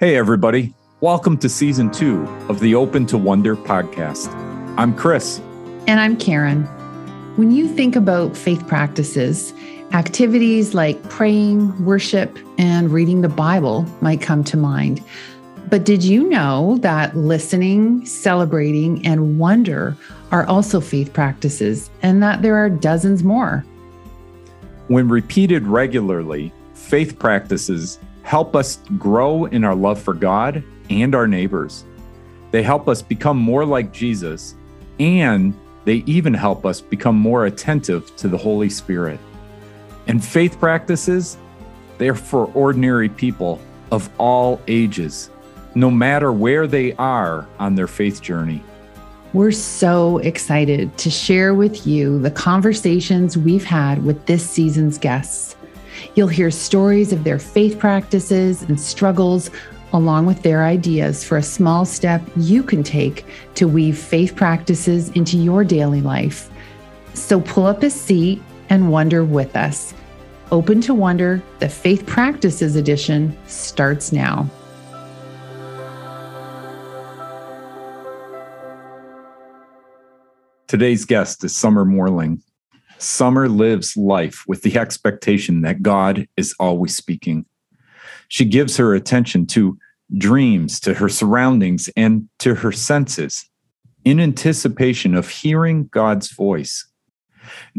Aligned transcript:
Hey, 0.00 0.16
everybody. 0.16 0.72
Welcome 1.02 1.36
to 1.40 1.48
season 1.50 1.90
two 1.90 2.22
of 2.48 2.58
the 2.60 2.74
Open 2.74 3.04
to 3.04 3.18
Wonder 3.18 3.54
podcast. 3.54 4.32
I'm 4.78 4.96
Chris. 4.96 5.42
And 5.86 6.00
I'm 6.00 6.16
Karen. 6.16 6.62
When 7.36 7.50
you 7.50 7.68
think 7.68 7.96
about 7.96 8.34
faith 8.34 8.66
practices, 8.66 9.52
activities 9.92 10.72
like 10.72 11.02
praying, 11.10 11.84
worship, 11.84 12.38
and 12.56 12.90
reading 12.90 13.20
the 13.20 13.28
Bible 13.28 13.82
might 14.00 14.22
come 14.22 14.42
to 14.44 14.56
mind. 14.56 15.04
But 15.68 15.84
did 15.84 16.02
you 16.02 16.26
know 16.26 16.78
that 16.78 17.14
listening, 17.14 18.06
celebrating, 18.06 19.04
and 19.06 19.38
wonder 19.38 19.94
are 20.32 20.46
also 20.46 20.80
faith 20.80 21.12
practices, 21.12 21.90
and 22.00 22.22
that 22.22 22.40
there 22.40 22.56
are 22.56 22.70
dozens 22.70 23.22
more? 23.22 23.66
When 24.88 25.10
repeated 25.10 25.66
regularly, 25.66 26.54
faith 26.72 27.18
practices 27.18 27.98
help 28.22 28.54
us 28.56 28.78
grow 28.98 29.46
in 29.46 29.64
our 29.64 29.74
love 29.74 30.00
for 30.00 30.14
God 30.14 30.62
and 30.88 31.14
our 31.14 31.26
neighbors. 31.26 31.84
They 32.50 32.62
help 32.62 32.88
us 32.88 33.02
become 33.02 33.36
more 33.36 33.64
like 33.64 33.92
Jesus, 33.92 34.54
and 34.98 35.54
they 35.84 36.02
even 36.06 36.34
help 36.34 36.66
us 36.66 36.80
become 36.80 37.16
more 37.16 37.46
attentive 37.46 38.14
to 38.16 38.28
the 38.28 38.36
Holy 38.36 38.68
Spirit. 38.68 39.20
And 40.06 40.24
faith 40.24 40.58
practices, 40.58 41.36
they're 41.98 42.14
for 42.14 42.46
ordinary 42.54 43.08
people 43.08 43.60
of 43.92 44.10
all 44.18 44.60
ages, 44.66 45.30
no 45.74 45.90
matter 45.90 46.32
where 46.32 46.66
they 46.66 46.92
are 46.94 47.46
on 47.58 47.74
their 47.74 47.86
faith 47.86 48.20
journey. 48.20 48.62
We're 49.32 49.52
so 49.52 50.18
excited 50.18 50.96
to 50.98 51.10
share 51.10 51.54
with 51.54 51.86
you 51.86 52.18
the 52.18 52.32
conversations 52.32 53.38
we've 53.38 53.64
had 53.64 54.04
with 54.04 54.26
this 54.26 54.48
season's 54.48 54.98
guests. 54.98 55.54
You'll 56.20 56.28
hear 56.28 56.50
stories 56.50 57.14
of 57.14 57.24
their 57.24 57.38
faith 57.38 57.78
practices 57.78 58.60
and 58.60 58.78
struggles, 58.78 59.50
along 59.94 60.26
with 60.26 60.42
their 60.42 60.66
ideas 60.66 61.24
for 61.24 61.38
a 61.38 61.42
small 61.42 61.86
step 61.86 62.20
you 62.36 62.62
can 62.62 62.82
take 62.82 63.24
to 63.54 63.66
weave 63.66 63.96
faith 63.96 64.36
practices 64.36 65.08
into 65.12 65.38
your 65.38 65.64
daily 65.64 66.02
life. 66.02 66.50
So 67.14 67.40
pull 67.40 67.64
up 67.64 67.82
a 67.82 67.88
seat 67.88 68.42
and 68.68 68.92
wonder 68.92 69.24
with 69.24 69.56
us. 69.56 69.94
Open 70.52 70.82
to 70.82 70.92
Wonder, 70.92 71.42
the 71.58 71.70
Faith 71.70 72.04
Practices 72.04 72.76
Edition 72.76 73.34
starts 73.46 74.12
now. 74.12 74.46
Today's 80.66 81.06
guest 81.06 81.44
is 81.44 81.56
Summer 81.56 81.86
Morling. 81.86 82.42
Summer 83.00 83.48
lives 83.48 83.96
life 83.96 84.44
with 84.46 84.62
the 84.62 84.78
expectation 84.78 85.62
that 85.62 85.82
God 85.82 86.28
is 86.36 86.54
always 86.60 86.94
speaking. 86.94 87.46
She 88.28 88.44
gives 88.44 88.76
her 88.76 88.94
attention 88.94 89.46
to 89.48 89.78
dreams, 90.18 90.78
to 90.80 90.92
her 90.94 91.08
surroundings, 91.08 91.88
and 91.96 92.28
to 92.40 92.56
her 92.56 92.72
senses 92.72 93.48
in 94.04 94.20
anticipation 94.20 95.14
of 95.14 95.30
hearing 95.30 95.86
God's 95.86 96.30
voice. 96.30 96.86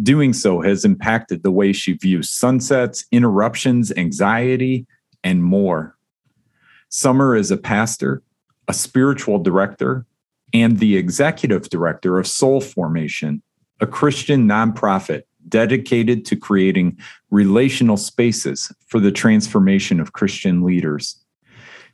Doing 0.01 0.33
so 0.33 0.61
has 0.61 0.83
impacted 0.83 1.43
the 1.43 1.51
way 1.51 1.71
she 1.71 1.93
views 1.93 2.29
sunsets, 2.29 3.05
interruptions, 3.11 3.91
anxiety, 3.95 4.87
and 5.23 5.43
more. 5.43 5.95
Summer 6.89 7.35
is 7.35 7.51
a 7.51 7.57
pastor, 7.57 8.23
a 8.67 8.73
spiritual 8.73 9.37
director, 9.37 10.05
and 10.51 10.79
the 10.79 10.97
executive 10.97 11.69
director 11.69 12.17
of 12.17 12.27
Soul 12.27 12.59
Formation, 12.59 13.43
a 13.81 13.87
Christian 13.87 14.47
nonprofit 14.47 15.23
dedicated 15.49 16.23
to 16.25 16.35
creating 16.35 16.97
relational 17.31 17.97
spaces 17.97 18.71
for 18.87 18.99
the 18.99 19.11
transformation 19.11 19.99
of 19.99 20.13
Christian 20.13 20.63
leaders. 20.63 21.17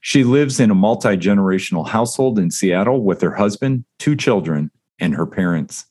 She 0.01 0.23
lives 0.23 0.59
in 0.59 0.69
a 0.69 0.75
multi 0.75 1.17
generational 1.17 1.87
household 1.87 2.37
in 2.37 2.51
Seattle 2.51 3.01
with 3.01 3.21
her 3.21 3.33
husband, 3.33 3.85
two 3.97 4.15
children, 4.15 4.69
and 4.99 5.15
her 5.15 5.25
parents. 5.25 5.85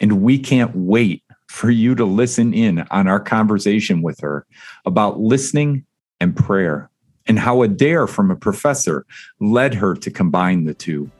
And 0.00 0.22
we 0.22 0.38
can't 0.38 0.74
wait 0.74 1.22
for 1.48 1.70
you 1.70 1.94
to 1.94 2.04
listen 2.04 2.52
in 2.52 2.80
on 2.90 3.06
our 3.06 3.20
conversation 3.20 4.02
with 4.02 4.18
her 4.20 4.46
about 4.84 5.20
listening 5.20 5.84
and 6.20 6.34
prayer 6.34 6.90
and 7.26 7.38
how 7.38 7.62
a 7.62 7.68
dare 7.68 8.06
from 8.06 8.30
a 8.30 8.36
professor 8.36 9.06
led 9.40 9.74
her 9.74 9.94
to 9.94 10.10
combine 10.10 10.64
the 10.64 10.74
two. 10.74 11.10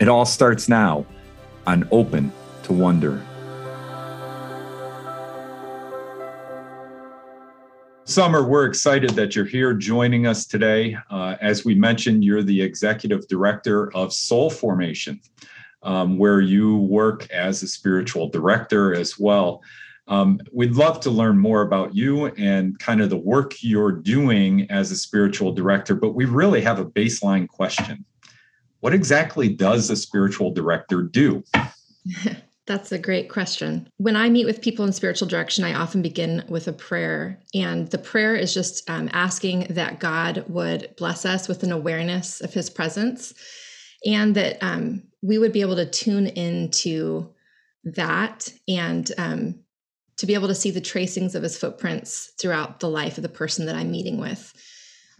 It 0.00 0.08
all 0.08 0.26
starts 0.26 0.68
now 0.68 1.06
on 1.66 1.88
Open 1.90 2.32
to 2.64 2.72
Wonder. 2.72 3.24
Summer, 8.10 8.42
we're 8.42 8.66
excited 8.66 9.10
that 9.10 9.36
you're 9.36 9.44
here 9.44 9.72
joining 9.72 10.26
us 10.26 10.44
today. 10.44 10.96
Uh, 11.10 11.36
as 11.40 11.64
we 11.64 11.76
mentioned, 11.76 12.24
you're 12.24 12.42
the 12.42 12.60
executive 12.60 13.28
director 13.28 13.94
of 13.94 14.12
Soul 14.12 14.50
Formation, 14.50 15.20
um, 15.84 16.18
where 16.18 16.40
you 16.40 16.78
work 16.78 17.30
as 17.30 17.62
a 17.62 17.68
spiritual 17.68 18.28
director 18.28 18.92
as 18.92 19.16
well. 19.16 19.62
Um, 20.08 20.40
we'd 20.52 20.72
love 20.72 20.98
to 21.02 21.10
learn 21.10 21.38
more 21.38 21.62
about 21.62 21.94
you 21.94 22.26
and 22.26 22.76
kind 22.80 23.00
of 23.00 23.10
the 23.10 23.16
work 23.16 23.54
you're 23.62 23.92
doing 23.92 24.68
as 24.72 24.90
a 24.90 24.96
spiritual 24.96 25.52
director, 25.52 25.94
but 25.94 26.16
we 26.16 26.24
really 26.24 26.62
have 26.62 26.80
a 26.80 26.84
baseline 26.84 27.46
question. 27.46 28.04
What 28.80 28.92
exactly 28.92 29.50
does 29.50 29.88
a 29.88 29.94
spiritual 29.94 30.50
director 30.50 31.02
do? 31.02 31.44
That's 32.66 32.92
a 32.92 32.98
great 32.98 33.28
question. 33.28 33.88
When 33.96 34.16
I 34.16 34.28
meet 34.28 34.44
with 34.44 34.60
people 34.60 34.84
in 34.84 34.92
spiritual 34.92 35.28
direction, 35.28 35.64
I 35.64 35.74
often 35.74 36.02
begin 36.02 36.44
with 36.48 36.68
a 36.68 36.72
prayer. 36.72 37.40
And 37.54 37.90
the 37.90 37.98
prayer 37.98 38.36
is 38.36 38.54
just 38.54 38.88
um, 38.88 39.08
asking 39.12 39.68
that 39.70 39.98
God 39.98 40.44
would 40.48 40.94
bless 40.96 41.24
us 41.24 41.48
with 41.48 41.62
an 41.62 41.72
awareness 41.72 42.40
of 42.40 42.54
his 42.54 42.70
presence 42.70 43.34
and 44.04 44.34
that 44.36 44.58
um, 44.62 45.02
we 45.22 45.38
would 45.38 45.52
be 45.52 45.62
able 45.62 45.76
to 45.76 45.90
tune 45.90 46.26
into 46.28 47.32
that 47.84 48.52
and 48.68 49.10
um, 49.18 49.60
to 50.18 50.26
be 50.26 50.34
able 50.34 50.48
to 50.48 50.54
see 50.54 50.70
the 50.70 50.80
tracings 50.80 51.34
of 51.34 51.42
his 51.42 51.58
footprints 51.58 52.32
throughout 52.40 52.80
the 52.80 52.88
life 52.88 53.16
of 53.16 53.22
the 53.22 53.28
person 53.28 53.66
that 53.66 53.74
I'm 53.74 53.90
meeting 53.90 54.18
with. 54.18 54.52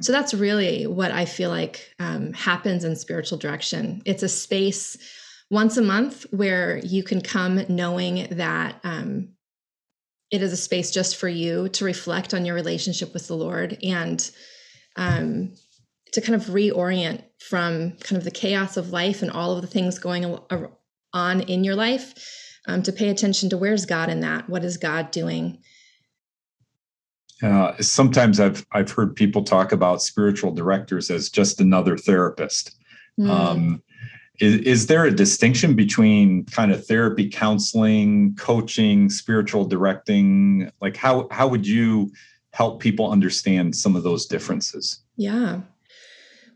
So 0.03 0.13
that's 0.13 0.33
really 0.33 0.87
what 0.87 1.11
I 1.11 1.25
feel 1.25 1.51
like 1.51 1.95
um, 1.99 2.33
happens 2.33 2.85
in 2.85 2.97
spiritual 2.97 3.39
direction. 3.39 4.03
It's 4.05 4.23
a 4.23 4.29
space 4.29 4.97
once 5.51 5.77
a 5.77 5.83
month 5.83 6.27
where 6.31 6.79
you 6.79 7.03
can 7.03 7.21
come 7.21 7.65
knowing 7.69 8.29
that 8.31 8.81
um, 8.85 9.29
it 10.31 10.43
is 10.43 10.53
a 10.53 10.57
space 10.57 10.91
just 10.91 11.17
for 11.17 11.29
you 11.29 11.69
to 11.71 11.85
reflect 11.85 12.33
on 12.33 12.45
your 12.45 12.55
relationship 12.55 13.13
with 13.13 13.27
the 13.27 13.37
Lord 13.37 13.77
and 13.83 14.31
um, 14.97 15.53
to 16.13 16.21
kind 16.21 16.41
of 16.41 16.49
reorient 16.49 17.23
from 17.41 17.93
kind 17.99 18.17
of 18.17 18.25
the 18.25 18.31
chaos 18.31 18.77
of 18.77 18.91
life 18.91 19.23
and 19.23 19.31
all 19.31 19.57
of 19.57 19.63
the 19.63 19.69
things 19.69 19.99
going 19.99 20.39
on 21.13 21.41
in 21.43 21.65
your 21.65 21.75
life 21.75 22.15
um, 22.69 22.83
to 22.83 22.93
pay 22.93 23.09
attention 23.09 23.51
to 23.51 23.59
where's 23.59 23.87
God 23.87 24.09
in 24.09 24.21
that? 24.21 24.49
What 24.49 24.65
is 24.65 24.77
God 24.77 25.11
doing? 25.11 25.59
Uh, 27.43 27.73
sometimes 27.81 28.39
I've 28.39 28.67
I've 28.71 28.91
heard 28.91 29.17
people 29.17 29.43
talk 29.43 29.73
about 29.73 30.03
spiritual 30.03 30.53
directors 30.53 31.11
as 31.11 31.31
just 31.31 31.61
another 31.61 31.97
therapist. 31.97 32.77
Mm. 33.19 33.31
Um, 33.31 33.83
is, 34.41 34.55
is 34.61 34.87
there 34.87 35.05
a 35.05 35.11
distinction 35.11 35.75
between 35.75 36.45
kind 36.47 36.73
of 36.73 36.85
therapy 36.87 37.29
counseling 37.29 38.35
coaching 38.37 39.11
spiritual 39.11 39.65
directing? 39.67 40.71
Like 40.81 40.97
how 40.97 41.29
how 41.31 41.47
would 41.47 41.67
you 41.67 42.13
help 42.53 42.81
people 42.81 43.11
understand 43.11 43.77
some 43.77 43.95
of 43.95 44.03
those 44.03 44.27
differences? 44.27 45.01
Yeah. 45.17 45.61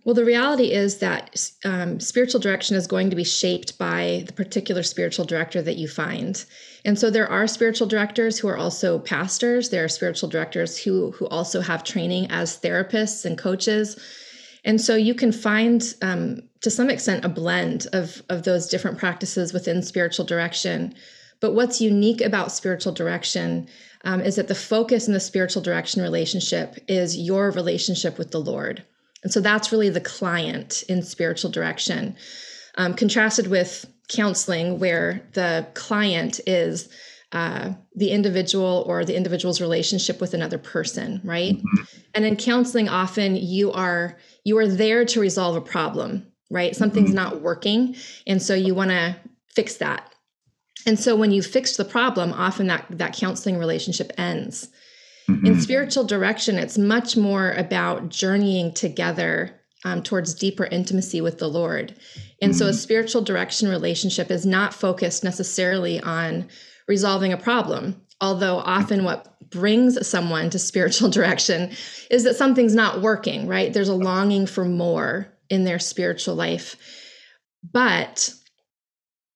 Well 0.05 0.15
the 0.15 0.25
reality 0.25 0.72
is 0.72 0.99
that 0.99 1.50
um, 1.65 2.00
spiritual 2.00 2.41
direction 2.41 2.77
is 2.77 2.87
going 2.87 3.11
to 3.11 3.17
be 3.17 3.25
shaped 3.25 3.78
by 3.78 4.25
the 4.27 4.33
particular 4.33 4.83
spiritual 4.83 5.25
director 5.25 5.62
that 5.62 5.77
you 5.77 5.89
find. 5.89 6.45
And 6.87 6.99
so 6.99 7.11
there 7.11 7.31
are 7.31 7.47
spiritual 7.47 7.87
directors 7.87 8.39
who 8.39 8.49
are 8.49 8.56
also 8.59 8.99
pastors. 8.99 9.71
There 9.71 9.84
are 9.84 9.89
spiritual 9.89 10.28
directors 10.31 10.78
who 10.78 11.12
who 11.12 11.27
also 11.28 11.61
have 11.61 11.84
training 11.84 12.31
as 12.31 12.59
therapists 12.59 13.27
and 13.27 13.37
coaches. 13.37 13.99
And 14.65 14.81
so 14.81 14.97
you 14.97 15.15
can 15.15 15.31
find, 15.31 15.95
um, 16.01 16.41
to 16.65 16.71
some 16.71 16.89
extent, 16.89 17.27
a 17.27 17.28
blend 17.28 17.87
of, 17.93 18.22
of 18.31 18.45
those 18.45 18.69
different 18.69 18.97
practices 18.97 19.53
within 19.53 19.83
spiritual 19.83 20.25
direction. 20.25 20.95
But 21.41 21.53
what's 21.53 21.78
unique 21.78 22.22
about 22.22 22.53
spiritual 22.53 22.95
direction 22.95 23.69
um, 24.05 24.22
is 24.22 24.37
that 24.37 24.49
the 24.49 24.55
focus 24.55 25.07
in 25.07 25.13
the 25.13 25.21
spiritual 25.21 25.61
direction 25.61 26.01
relationship 26.01 26.78
is 26.89 27.19
your 27.19 27.51
relationship 27.51 28.16
with 28.16 28.31
the 28.31 28.41
Lord. 28.41 28.83
And 29.22 29.31
so 29.31 29.43
that's 29.43 29.72
really 29.72 29.91
the 29.91 30.01
client 30.01 30.84
in 30.89 31.03
spiritual 31.03 31.51
direction, 31.51 32.16
um, 32.77 32.95
contrasted 32.95 33.49
with 33.49 33.84
counseling, 34.09 34.78
where 34.78 35.21
the 35.34 35.66
client 35.75 36.41
is 36.47 36.89
uh, 37.33 37.75
the 37.95 38.11
individual 38.11 38.84
or 38.87 39.05
the 39.05 39.16
individual's 39.16 39.61
relationship 39.61 40.19
with 40.19 40.33
another 40.33 40.57
person, 40.57 41.21
right? 41.25 41.57
Mm-hmm. 41.57 41.83
And 42.15 42.25
in 42.25 42.37
counseling, 42.37 42.89
often 42.89 43.37
you 43.37 43.71
are 43.72 44.16
you 44.45 44.57
are 44.57 44.69
there 44.69 45.05
to 45.05 45.21
resolve 45.21 45.57
a 45.57 45.61
problem, 45.61 46.27
right? 46.50 46.74
Something's 46.74 47.10
mm-hmm. 47.10 47.16
not 47.16 47.41
working, 47.41 47.96
and 48.26 48.41
so 48.41 48.54
you 48.54 48.74
want 48.74 48.91
to 48.91 49.16
fix 49.54 49.76
that. 49.76 50.10
And 50.86 50.98
so 50.98 51.16
when 51.16 51.30
you 51.30 51.42
fix 51.42 51.76
the 51.76 51.84
problem, 51.84 52.32
often 52.32 52.66
that 52.66 52.86
that 52.91 53.14
counseling 53.14 53.58
relationship 53.58 54.12
ends. 54.18 54.68
Mm-hmm. 55.28 55.46
In 55.46 55.60
spiritual 55.60 56.04
direction, 56.04 56.58
it's 56.58 56.76
much 56.76 57.16
more 57.16 57.52
about 57.52 58.10
journeying 58.10 58.74
together 58.74 59.58
um, 59.84 60.02
towards 60.02 60.34
deeper 60.34 60.64
intimacy 60.66 61.20
with 61.20 61.38
the 61.38 61.48
Lord. 61.48 61.94
And 62.42 62.52
mm-hmm. 62.52 62.58
so 62.58 62.66
a 62.66 62.68
mm-hmm. 62.70 62.76
spiritual 62.76 63.22
direction 63.22 63.68
relationship 63.68 64.30
is 64.30 64.44
not 64.44 64.74
focused 64.74 65.24
necessarily 65.24 66.00
on 66.00 66.48
resolving 66.88 67.32
a 67.32 67.38
problem, 67.38 68.02
although 68.20 68.58
often 68.58 69.04
what 69.04 69.34
brings 69.50 70.06
someone 70.06 70.50
to 70.50 70.58
spiritual 70.58 71.08
direction 71.10 71.70
is 72.10 72.24
that 72.24 72.36
something's 72.36 72.74
not 72.74 73.00
working, 73.00 73.46
right? 73.46 73.72
There's 73.72 73.88
a 73.88 73.94
longing 73.94 74.46
for 74.46 74.64
more 74.64 75.34
in 75.54 75.65
their 75.65 75.78
spiritual 75.78 76.34
life. 76.34 76.77
But 77.72 78.34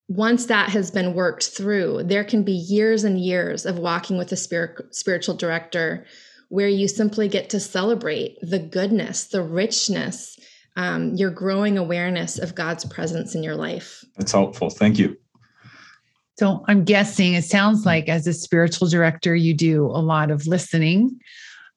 once 0.09 0.47
that 0.47 0.71
has 0.71 0.91
been 0.91 1.15
worked 1.15 1.49
through, 1.49 2.03
there 2.05 2.25
can 2.25 2.43
be 2.43 2.53
years 2.53 3.05
and 3.05 3.19
years 3.19 3.65
of 3.65 3.79
walking 3.79 4.19
with 4.19 4.33
a 4.33 4.37
spirit, 4.37 4.95
spiritual 4.95 5.37
director 5.37 6.05
where 6.49 6.69
you 6.69 6.89
simply 6.89 7.29
get 7.29 7.51
to 7.51 7.61
celebrate 7.61 8.39
the 8.43 8.59
goodness, 8.59 9.27
the 9.27 9.43
richness, 9.43 10.39
um, 10.77 11.15
your 11.15 11.31
growing 11.31 11.77
awareness 11.77 12.39
of 12.39 12.55
God's 12.55 12.85
presence 12.87 13.35
in 13.35 13.43
your 13.43 13.57
life. 13.57 14.05
That's 14.17 14.33
helpful. 14.33 14.71
Thank 14.71 14.99
you. 14.99 15.17
So 16.39 16.65
I'm 16.69 16.85
guessing 16.85 17.35
it 17.35 17.45
sounds 17.45 17.85
like 17.85 18.09
as 18.09 18.27
a 18.27 18.33
spiritual 18.33 18.89
director, 18.89 19.35
you 19.35 19.55
do 19.55 19.87
a 19.87 20.01
lot 20.01 20.31
of 20.31 20.47
listening 20.47 21.19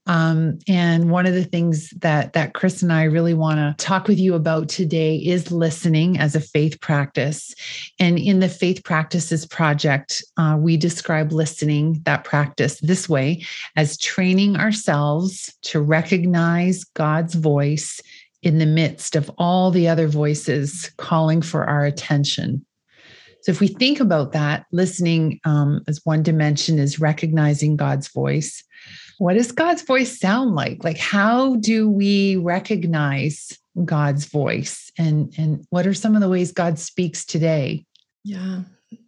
um, 0.08 0.58
and 0.68 1.12
one 1.12 1.28
of 1.28 1.34
the 1.34 1.44
things 1.44 1.92
that 2.00 2.34
that 2.34 2.54
Chris 2.54 2.82
and 2.82 2.92
I 2.92 3.04
really 3.04 3.36
want 3.36 3.58
to 3.58 3.84
talk 3.84 4.08
with 4.08 4.20
you 4.20 4.34
about 4.34 4.68
today 4.68 5.18
is 5.18 5.52
listening 5.52 6.18
as 6.18 6.36
a 6.36 6.42
faith 6.42 6.82
practice. 6.82 7.54
And 8.00 8.18
in 8.18 8.40
the 8.40 8.50
Faith 8.50 8.84
Practices 8.84 9.46
Project, 9.46 10.24
uh, 10.38 10.58
we 10.60 10.76
describe 10.76 11.32
listening, 11.32 12.02
that 12.06 12.24
practice, 12.24 12.80
this 12.80 13.08
way 13.08 13.44
as 13.76 13.98
training 13.98 14.56
ourselves 14.56 15.54
to 15.64 15.80
recognize 15.80 16.84
God's 16.84 17.36
voice 17.36 18.02
in 18.42 18.58
the 18.58 18.66
midst 18.66 19.16
of 19.16 19.30
all 19.38 19.70
the 19.70 19.88
other 19.88 20.08
voices 20.08 20.92
calling 20.98 21.44
for 21.44 21.64
our 21.64 21.86
attention. 21.86 22.66
So, 23.44 23.52
if 23.52 23.60
we 23.60 23.68
think 23.68 24.00
about 24.00 24.32
that, 24.32 24.66
listening 24.72 25.40
um, 25.46 25.82
as 25.88 26.02
one 26.06 26.24
dimension 26.24 26.80
is 26.80 27.00
recognizing 27.00 27.76
God's 27.76 28.08
voice 28.08 28.64
what 29.22 29.36
does 29.36 29.52
God's 29.52 29.84
voice 29.84 30.20
sound 30.20 30.56
like? 30.56 30.84
Like, 30.84 30.98
how 30.98 31.56
do 31.58 31.88
we 31.88 32.38
recognize 32.38 33.56
God's 33.86 34.26
voice? 34.26 34.92
And, 34.98 35.32
and 35.38 35.64
what 35.70 35.86
are 35.86 35.94
some 35.94 36.16
of 36.16 36.22
the 36.22 36.28
ways 36.28 36.52
God 36.52 36.80
speaks 36.80 37.24
today? 37.24 37.86
Yeah, 38.24 38.62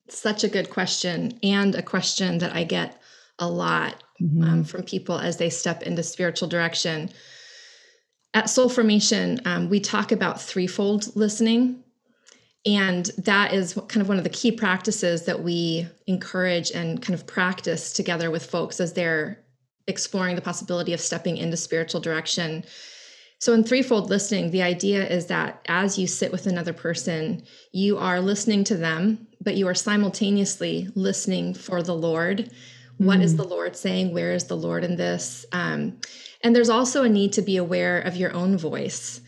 such 0.09 0.43
a 0.43 0.49
good 0.49 0.69
question. 0.69 1.39
And 1.41 1.73
a 1.73 1.81
question 1.81 2.37
that 2.37 2.55
I 2.55 2.63
get 2.63 3.01
a 3.39 3.49
lot 3.49 4.03
mm-hmm. 4.21 4.43
um, 4.43 4.63
from 4.63 4.83
people 4.83 5.17
as 5.17 5.37
they 5.37 5.49
step 5.49 5.81
into 5.81 6.03
spiritual 6.03 6.47
direction. 6.47 7.09
At 8.35 8.51
Soul 8.51 8.69
Formation, 8.69 9.41
um, 9.45 9.67
we 9.67 9.79
talk 9.79 10.11
about 10.11 10.39
threefold 10.39 11.15
listening. 11.15 11.83
And 12.67 13.07
that 13.17 13.51
is 13.51 13.73
kind 13.73 14.01
of 14.01 14.09
one 14.09 14.19
of 14.19 14.23
the 14.23 14.29
key 14.29 14.51
practices 14.51 15.25
that 15.25 15.41
we 15.41 15.87
encourage 16.05 16.69
and 16.69 17.01
kind 17.01 17.15
of 17.15 17.25
practice 17.25 17.91
together 17.91 18.29
with 18.29 18.45
folks 18.45 18.79
as 18.79 18.93
they're 18.93 19.42
exploring 19.87 20.35
the 20.35 20.41
possibility 20.41 20.93
of 20.93 21.01
stepping 21.01 21.37
into 21.37 21.57
spiritual 21.57 22.01
direction. 22.01 22.63
So, 23.39 23.53
in 23.53 23.63
threefold 23.63 24.09
listening, 24.09 24.51
the 24.51 24.61
idea 24.61 25.05
is 25.05 25.25
that 25.25 25.61
as 25.67 25.99
you 25.99 26.07
sit 26.07 26.31
with 26.31 26.47
another 26.47 26.71
person, 26.71 27.43
you 27.73 27.97
are 27.97 28.21
listening 28.21 28.63
to 28.65 28.77
them, 28.77 29.27
but 29.41 29.55
you 29.55 29.67
are 29.67 29.75
simultaneously 29.75 30.87
listening 30.95 31.53
for 31.53 31.83
the 31.83 31.95
Lord. 31.95 32.49
Mm. 33.01 33.05
What 33.05 33.19
is 33.19 33.33
mm. 33.33 33.37
the 33.37 33.43
Lord 33.43 33.75
saying? 33.75 34.13
Where 34.13 34.33
is 34.33 34.45
the 34.45 34.55
Lord 34.55 34.85
in 34.85 34.95
this? 34.95 35.45
Um, 35.51 35.99
and 36.41 36.55
there's 36.55 36.69
also 36.69 37.03
a 37.03 37.09
need 37.09 37.33
to 37.33 37.41
be 37.41 37.57
aware 37.57 37.99
of 37.99 38.15
your 38.15 38.31
own 38.33 38.57
voice 38.57 39.19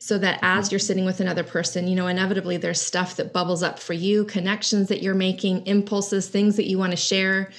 so 0.00 0.16
that 0.18 0.40
as 0.42 0.72
you're 0.72 0.78
sitting 0.78 1.04
with 1.04 1.20
another 1.20 1.44
person, 1.44 1.86
you 1.86 1.94
know, 1.94 2.06
inevitably 2.06 2.56
there's 2.56 2.80
stuff 2.80 3.16
that 3.16 3.32
bubbles 3.32 3.62
up 3.62 3.78
for 3.78 3.92
you, 3.92 4.24
connections 4.24 4.88
that 4.88 5.02
you're 5.02 5.14
making, 5.14 5.64
impulses, 5.66 6.28
things 6.28 6.56
that 6.56 6.68
you 6.68 6.78
want 6.78 6.90
to 6.90 6.96
share 6.96 7.50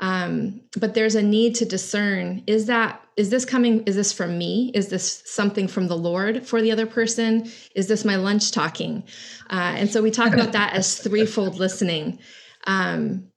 um, 0.00 0.60
but 0.78 0.94
there's 0.94 1.14
a 1.14 1.22
need 1.22 1.54
to 1.56 1.64
discern 1.64 2.42
is 2.46 2.66
that 2.66 3.00
is 3.16 3.30
this 3.30 3.44
coming 3.44 3.84
is 3.84 3.94
this 3.94 4.12
from 4.12 4.36
me? 4.36 4.72
Is 4.74 4.88
this 4.88 5.22
something 5.24 5.68
from 5.68 5.86
the 5.86 5.96
lord 5.96 6.46
for 6.46 6.60
the 6.60 6.72
other 6.72 6.86
person? 6.86 7.48
Is 7.76 7.86
this 7.86 8.04
my 8.04 8.16
lunch 8.16 8.50
talking? 8.50 9.04
Uh, 9.50 9.74
and 9.76 9.90
so 9.90 10.02
we 10.02 10.10
talk 10.10 10.34
about 10.34 10.52
that 10.52 10.72
as 10.72 10.98
threefold 10.98 11.56
listening. 11.56 12.18
Um, 12.66 13.28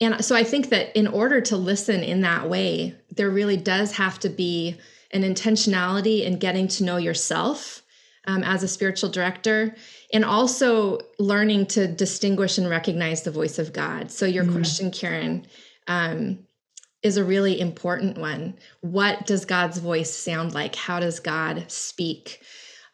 and 0.00 0.24
so 0.24 0.34
i 0.34 0.42
think 0.42 0.70
that 0.70 0.96
in 0.98 1.06
order 1.06 1.40
to 1.40 1.56
listen 1.56 2.02
in 2.02 2.22
that 2.22 2.48
way 2.48 2.96
there 3.10 3.30
really 3.30 3.56
does 3.56 3.96
have 3.96 4.18
to 4.18 4.28
be 4.28 4.76
an 5.12 5.22
intentionality 5.22 6.24
in 6.24 6.38
getting 6.38 6.66
to 6.66 6.84
know 6.84 6.96
yourself 6.96 7.83
um, 8.26 8.42
as 8.42 8.62
a 8.62 8.68
spiritual 8.68 9.10
director 9.10 9.74
and 10.12 10.24
also 10.24 10.98
learning 11.18 11.66
to 11.66 11.86
distinguish 11.86 12.58
and 12.58 12.68
recognize 12.68 13.22
the 13.22 13.30
voice 13.30 13.58
of 13.58 13.72
God. 13.72 14.10
So, 14.10 14.26
your 14.26 14.44
mm 14.44 14.52
question, 14.52 14.90
Karen, 14.90 15.46
um, 15.88 16.38
is 17.02 17.16
a 17.16 17.24
really 17.24 17.60
important 17.60 18.16
one. 18.16 18.54
What 18.80 19.26
does 19.26 19.44
God's 19.44 19.78
voice 19.78 20.14
sound 20.14 20.54
like? 20.54 20.74
How 20.74 21.00
does 21.00 21.20
God 21.20 21.70
speak? 21.70 22.40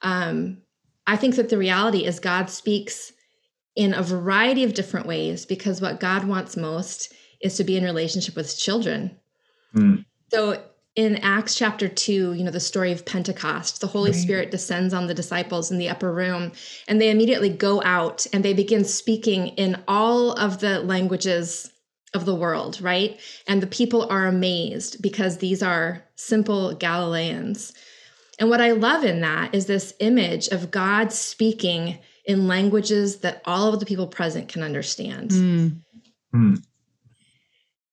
Um, 0.02 0.62
I 1.06 1.16
think 1.16 1.36
that 1.36 1.48
the 1.48 1.58
reality 1.58 2.04
is 2.04 2.18
God 2.18 2.50
speaks 2.50 3.12
in 3.76 3.94
a 3.94 4.02
variety 4.02 4.64
of 4.64 4.74
different 4.74 5.06
ways 5.06 5.46
because 5.46 5.80
what 5.80 6.00
God 6.00 6.24
wants 6.24 6.56
most 6.56 7.12
is 7.40 7.56
to 7.56 7.64
be 7.64 7.76
in 7.76 7.84
relationship 7.84 8.34
with 8.36 8.58
children. 8.58 9.16
Mm. 9.74 10.04
So 10.32 10.62
in 11.00 11.16
Acts 11.22 11.54
chapter 11.54 11.88
2, 11.88 12.34
you 12.34 12.44
know, 12.44 12.50
the 12.50 12.60
story 12.60 12.92
of 12.92 13.06
Pentecost, 13.06 13.80
the 13.80 13.86
Holy 13.86 14.10
right. 14.10 14.20
Spirit 14.20 14.50
descends 14.50 14.92
on 14.92 15.06
the 15.06 15.14
disciples 15.14 15.70
in 15.70 15.78
the 15.78 15.88
upper 15.88 16.12
room, 16.12 16.52
and 16.86 17.00
they 17.00 17.08
immediately 17.10 17.48
go 17.48 17.82
out 17.82 18.26
and 18.34 18.44
they 18.44 18.52
begin 18.52 18.84
speaking 18.84 19.48
in 19.48 19.82
all 19.88 20.32
of 20.32 20.60
the 20.60 20.80
languages 20.80 21.72
of 22.12 22.26
the 22.26 22.34
world, 22.34 22.82
right? 22.82 23.18
And 23.48 23.62
the 23.62 23.66
people 23.66 24.08
are 24.10 24.26
amazed 24.26 25.00
because 25.00 25.38
these 25.38 25.62
are 25.62 26.04
simple 26.16 26.74
Galileans. 26.74 27.72
And 28.38 28.50
what 28.50 28.60
I 28.60 28.72
love 28.72 29.02
in 29.02 29.22
that 29.22 29.54
is 29.54 29.64
this 29.64 29.94
image 30.00 30.48
of 30.48 30.70
God 30.70 31.14
speaking 31.14 31.98
in 32.26 32.46
languages 32.46 33.20
that 33.20 33.40
all 33.46 33.72
of 33.72 33.80
the 33.80 33.86
people 33.86 34.06
present 34.06 34.48
can 34.48 34.62
understand. 34.62 35.30
Mm. 35.30 35.80
Mm. 36.34 36.62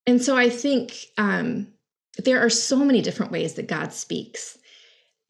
And 0.05 0.21
so 0.21 0.35
I 0.35 0.49
think 0.49 0.93
um, 1.17 1.67
there 2.23 2.43
are 2.43 2.49
so 2.49 2.77
many 2.77 3.01
different 3.01 3.31
ways 3.31 3.53
that 3.55 3.67
God 3.67 3.93
speaks. 3.93 4.57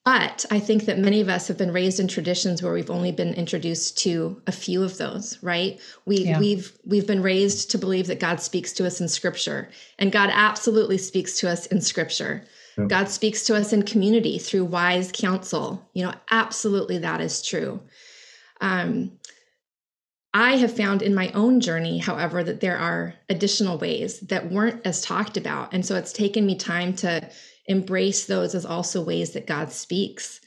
But 0.08 0.46
I 0.50 0.60
think 0.60 0.86
that 0.86 0.98
many 0.98 1.20
of 1.20 1.28
us 1.28 1.50
have 1.50 1.58
been 1.58 1.74
raised 1.74 2.00
in 2.00 2.08
traditions 2.08 2.64
where 2.64 2.72
we've 2.72 2.90
only 2.90 3.12
been 3.12 3.34
introduced 3.34 3.98
to 4.04 4.42
a 4.48 4.54
few 4.54 4.82
of 4.82 4.98
those, 4.98 5.38
right? 5.44 5.82
We 6.06 6.20
yeah. 6.20 6.40
we've 6.40 6.72
we've 6.86 7.06
been 7.06 7.22
raised 7.22 7.72
to 7.72 7.78
believe 7.78 8.08
that 8.08 8.22
God 8.22 8.40
speaks 8.40 8.72
to 8.74 8.88
us 8.88 9.02
in 9.02 9.10
scripture, 9.10 9.70
and 10.00 10.10
God 10.10 10.30
absolutely 10.32 10.98
speaks 10.98 11.38
to 11.40 11.50
us 11.50 11.66
in 11.66 11.82
scripture. 11.82 12.46
Yeah. 12.78 12.86
God 12.86 13.10
speaks 13.10 13.44
to 13.48 13.56
us 13.58 13.74
in 13.74 13.84
community 13.84 14.40
through 14.40 14.64
wise 14.64 15.12
counsel. 15.14 15.86
You 15.94 16.06
know, 16.06 16.14
absolutely 16.32 17.00
that 17.00 17.20
is 17.20 17.42
true. 17.42 17.82
Um, 18.62 19.12
I 20.40 20.58
have 20.58 20.78
found 20.78 21.02
in 21.02 21.16
my 21.16 21.32
own 21.32 21.62
journey, 21.62 21.98
however, 21.98 22.44
that 22.44 22.60
there 22.62 22.78
are 22.78 23.16
additional 23.28 23.80
ways 23.80 24.20
that 24.20 24.52
weren't 24.52 24.86
as 24.86 25.02
talked 25.02 25.36
about. 25.36 25.74
And 25.74 25.84
so 25.84 25.96
it's 25.96 26.14
taken 26.14 26.46
me 26.46 26.56
time 26.56 26.94
to 26.98 27.28
embrace 27.66 28.28
those 28.28 28.54
as 28.54 28.64
also 28.64 29.04
ways 29.04 29.32
that 29.32 29.48
God 29.48 29.72
speaks. 29.72 30.40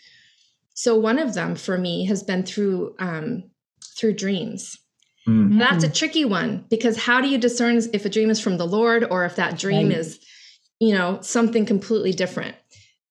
So 0.74 0.96
one 0.96 1.18
of 1.18 1.34
them 1.34 1.56
for 1.56 1.76
me 1.76 2.04
has 2.04 2.22
been 2.22 2.44
through 2.44 2.94
um, 3.00 3.50
through 3.98 4.14
dreams. 4.14 4.78
Mm-hmm. 5.26 5.58
That's 5.58 5.82
a 5.82 5.90
tricky 5.90 6.24
one 6.24 6.66
because 6.70 6.96
how 6.96 7.20
do 7.20 7.28
you 7.28 7.36
discern 7.36 7.76
if 7.92 8.04
a 8.04 8.08
dream 8.08 8.30
is 8.30 8.40
from 8.40 8.58
the 8.58 8.68
Lord 8.68 9.04
or 9.10 9.24
if 9.24 9.34
that 9.36 9.58
dream 9.58 9.88
right. 9.88 9.98
is, 9.98 10.20
you 10.78 10.94
know, 10.94 11.18
something 11.20 11.66
completely 11.66 12.12
different? 12.12 12.54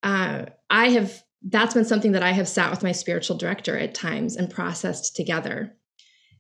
Uh, 0.01 0.45
I 0.69 0.91
have 0.91 1.21
that's 1.43 1.74
been 1.74 1.83
something 1.83 2.13
that 2.13 2.24
I 2.24 2.31
have 2.31 2.48
sat 2.48 2.71
with 2.71 2.83
my 2.83 2.93
spiritual 2.93 3.36
director 3.36 3.77
at 3.77 3.93
times 3.93 4.38
and 4.38 4.50
processed 4.50 5.17
together. 5.17 5.75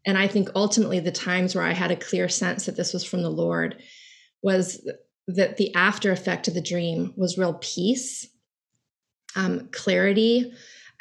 And 0.05 0.17
I 0.17 0.27
think 0.27 0.49
ultimately 0.55 0.99
the 0.99 1.11
times 1.11 1.55
where 1.55 1.63
I 1.63 1.73
had 1.73 1.91
a 1.91 1.95
clear 1.95 2.29
sense 2.29 2.65
that 2.65 2.75
this 2.75 2.93
was 2.93 3.03
from 3.03 3.21
the 3.21 3.29
Lord 3.29 3.77
was 4.41 4.81
that 5.27 5.57
the 5.57 5.73
after 5.75 6.11
effect 6.11 6.47
of 6.47 6.53
the 6.53 6.61
dream 6.61 7.13
was 7.15 7.37
real 7.37 7.57
peace, 7.61 8.27
um, 9.35 9.69
clarity, 9.71 10.53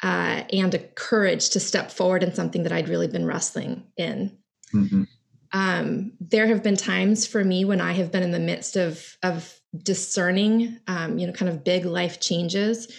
uh, 0.03 0.43
and 0.53 0.73
a 0.73 0.79
courage 0.79 1.49
to 1.49 1.59
step 1.59 1.91
forward 1.91 2.23
in 2.23 2.33
something 2.33 2.63
that 2.63 2.71
I'd 2.71 2.89
really 2.89 3.07
been 3.07 3.25
wrestling 3.25 3.83
in. 3.97 4.37
Mm-hmm. 4.73 5.03
Um, 5.51 6.11
there 6.19 6.47
have 6.47 6.61
been 6.61 6.77
times 6.77 7.25
for 7.25 7.43
me 7.43 7.65
when 7.65 7.81
I 7.81 7.93
have 7.93 8.11
been 8.11 8.23
in 8.23 8.31
the 8.31 8.39
midst 8.39 8.75
of 8.75 9.17
of 9.23 9.59
discerning, 9.75 10.79
um, 10.87 11.17
you 11.17 11.25
know, 11.25 11.33
kind 11.33 11.49
of 11.49 11.63
big 11.63 11.85
life 11.85 12.19
changes, 12.19 12.91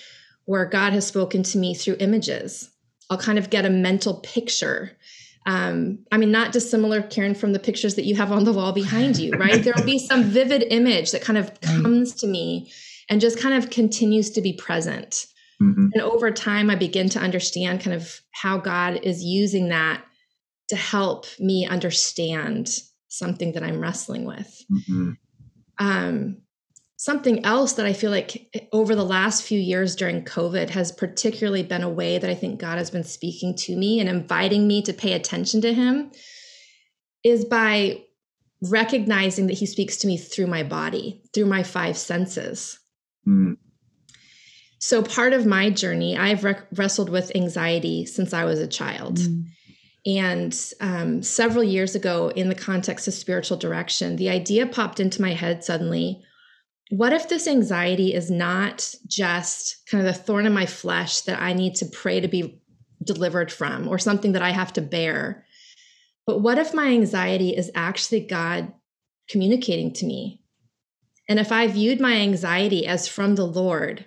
where 0.47 0.65
God 0.65 0.93
has 0.93 1.07
spoken 1.07 1.43
to 1.45 1.59
me 1.59 1.75
through 1.75 1.97
images. 2.01 2.71
I'll 3.09 3.19
kind 3.19 3.39
of 3.39 3.51
get 3.51 3.65
a 3.65 3.71
mental 3.71 4.15
picture 4.15 4.97
um, 5.47 6.01
I 6.13 6.19
mean, 6.19 6.31
not 6.31 6.53
dissimilar, 6.53 7.03
Karen, 7.03 7.35
from 7.35 7.53
the 7.53 7.59
pictures 7.59 7.95
that 7.95 8.05
you 8.05 8.15
have 8.17 8.31
on 8.31 8.45
the 8.45 8.53
wall 8.53 8.73
behind 8.73 9.19
you, 9.19 9.33
right? 9.33 9.63
there 9.65 9.73
will 9.77 9.85
be 9.85 9.99
some 9.99 10.25
vivid 10.25 10.65
image 10.71 11.13
that 11.13 11.23
kind 11.23 11.39
of 11.39 11.59
comes 11.61 12.15
to 12.17 12.27
me 12.27 12.71
and 13.09 13.21
just 13.21 13.41
kind 13.41 13.55
of 13.55 13.71
continues 13.71 14.31
to 14.31 14.41
be 14.41 14.53
present. 14.53 15.27
Mm-hmm. 15.63 15.89
And 15.93 16.03
over 16.03 16.31
time, 16.31 16.71
I 16.71 16.75
begin 16.75 17.09
to 17.11 17.19
understand 17.19 17.81
kind 17.81 17.95
of 17.95 18.21
how 18.33 18.59
God 18.59 19.01
is 19.03 19.25
using 19.25 19.69
that 19.71 20.03
to 20.69 20.77
help 20.77 21.27
me 21.39 21.67
understand 21.67 22.71
something 23.09 23.53
that 23.53 23.63
I'm 23.63 23.81
wrestling 23.81 24.25
with. 24.25 24.65
Mm-hmm. 24.71 25.11
Um, 25.79 26.37
something 27.01 27.43
else 27.47 27.73
that 27.73 27.87
I 27.87 27.95
feel 27.95 28.11
like 28.11 28.55
over 28.75 28.95
the 28.95 29.07
last 29.07 29.43
few 29.43 29.59
years 29.59 29.97
during 29.97 30.23
COVID 30.23 30.69
has 30.69 30.93
particularly 30.93 31.63
been 31.63 31.83
a 31.83 31.89
way 31.89 32.19
that 32.19 32.29
I 32.29 32.35
think 32.35 32.61
God 32.61 32.77
has 32.77 32.91
been 32.91 33.05
speaking 33.05 33.57
to 33.61 33.75
me 33.75 34.01
and 34.01 34.09
inviting 34.09 34.69
me 34.69 34.83
to 34.83 34.93
pay 34.93 35.15
attention 35.15 35.63
to 35.63 35.73
Him 35.73 36.11
is 37.25 37.47
by 37.47 38.03
recognizing 38.61 39.47
that 39.47 39.57
He 39.57 39.65
speaks 39.65 39.97
to 39.97 40.07
me 40.07 40.19
through 40.19 40.49
my 40.49 40.63
body, 40.63 41.23
through 41.33 41.47
my 41.47 41.63
five 41.63 41.97
senses. 41.97 42.79
Mm. 43.27 43.57
So, 44.79 45.03
part 45.03 45.33
of 45.33 45.47
my 45.47 45.71
journey, 45.71 46.19
I've 46.19 46.45
re- 46.45 46.57
wrestled 46.75 47.09
with 47.09 47.35
anxiety 47.35 48.05
since 48.05 48.35
I 48.35 48.45
was 48.45 48.61
a 48.61 48.69
child. 48.69 49.17
Mm. 49.17 49.45
And 50.05 50.65
um, 50.83 51.23
several 51.23 51.65
years 51.65 51.95
ago, 51.95 52.29
in 52.29 52.51
the 52.51 52.55
context 52.55 53.09
of 53.09 53.15
spiritual 53.15 53.57
direction, 53.57 54.17
the 54.17 54.29
idea 54.29 54.67
popped 54.67 55.01
into 55.01 55.23
my 55.23 55.33
head 55.33 55.65
suddenly 55.65 56.23
what 56.91 57.13
if 57.13 57.29
this 57.29 57.47
anxiety 57.47 58.13
is 58.13 58.31
not 58.31 58.95
just 59.07 59.87
kind 59.89 60.07
of 60.07 60.13
the 60.13 60.21
thorn 60.21 60.45
in 60.45 60.53
my 60.53 60.67
flesh 60.67 61.21
that 61.23 61.41
I 61.41 61.53
need 61.53 61.77
to 61.77 61.87
pray 61.87 62.21
to 62.21 62.29
be 62.29 62.61
delivered 63.03 63.51
from 63.51 63.89
or 63.89 63.99
something 63.99 64.33
that 64.33 64.43
I 64.43 64.51
have 64.51 64.73
to 64.75 64.83
bear? 64.83 65.47
But 66.27 66.41
what 66.41 66.59
if 66.59 66.75
my 66.75 66.89
anxiety 66.89 67.57
is 67.57 67.71
actually 67.75 68.21
God 68.21 68.73
communicating 69.29 69.93
to 69.95 70.07
me? 70.07 70.43
And 71.29 71.39
if 71.39 71.53
I 71.53 71.69
viewed 71.69 72.01
my 72.01 72.15
anxiety 72.15 72.87
as 72.87 73.07
from 73.07 73.37
the 73.37 73.47
Lord, 73.47 74.05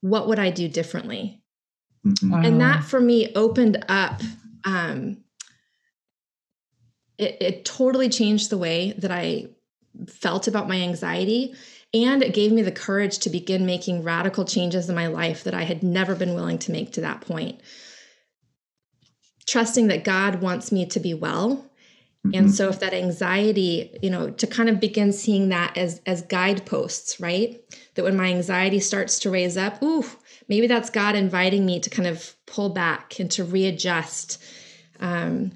what 0.00 0.26
would 0.26 0.38
I 0.38 0.50
do 0.50 0.68
differently? 0.68 1.42
Wow. 2.22 2.40
And 2.42 2.60
that 2.62 2.82
for 2.84 3.00
me 3.00 3.30
opened 3.34 3.84
up, 3.88 4.22
um, 4.64 5.18
it, 7.18 7.36
it 7.40 7.64
totally 7.66 8.08
changed 8.08 8.48
the 8.48 8.58
way 8.58 8.94
that 8.98 9.10
I 9.10 9.48
felt 10.08 10.48
about 10.48 10.68
my 10.68 10.76
anxiety. 10.76 11.54
And 11.94 12.22
it 12.22 12.34
gave 12.34 12.52
me 12.52 12.62
the 12.62 12.72
courage 12.72 13.18
to 13.20 13.30
begin 13.30 13.64
making 13.64 14.02
radical 14.02 14.44
changes 14.44 14.88
in 14.88 14.94
my 14.94 15.06
life 15.06 15.44
that 15.44 15.54
I 15.54 15.62
had 15.62 15.82
never 15.82 16.14
been 16.14 16.34
willing 16.34 16.58
to 16.58 16.72
make 16.72 16.92
to 16.92 17.00
that 17.02 17.20
point. 17.22 17.60
Trusting 19.46 19.86
that 19.86 20.04
God 20.04 20.40
wants 20.42 20.72
me 20.72 20.86
to 20.86 21.00
be 21.00 21.14
well 21.14 21.70
Mm-hmm. 22.26 22.38
And 22.38 22.54
so 22.54 22.68
if 22.70 22.80
that 22.80 22.94
anxiety, 22.94 23.98
you 24.00 24.08
know, 24.08 24.30
to 24.30 24.46
kind 24.46 24.68
of 24.68 24.80
begin 24.80 25.12
seeing 25.12 25.50
that 25.50 25.76
as 25.76 26.00
as 26.06 26.22
guideposts, 26.22 27.20
right? 27.20 27.62
That 27.94 28.04
when 28.04 28.16
my 28.16 28.26
anxiety 28.26 28.80
starts 28.80 29.18
to 29.20 29.30
raise 29.30 29.56
up, 29.56 29.82
ooh, 29.82 30.04
maybe 30.48 30.66
that's 30.66 30.90
God 30.90 31.16
inviting 31.16 31.66
me 31.66 31.80
to 31.80 31.90
kind 31.90 32.08
of 32.08 32.34
pull 32.46 32.70
back 32.70 33.18
and 33.20 33.30
to 33.32 33.44
readjust. 33.44 34.42
Um, 35.00 35.52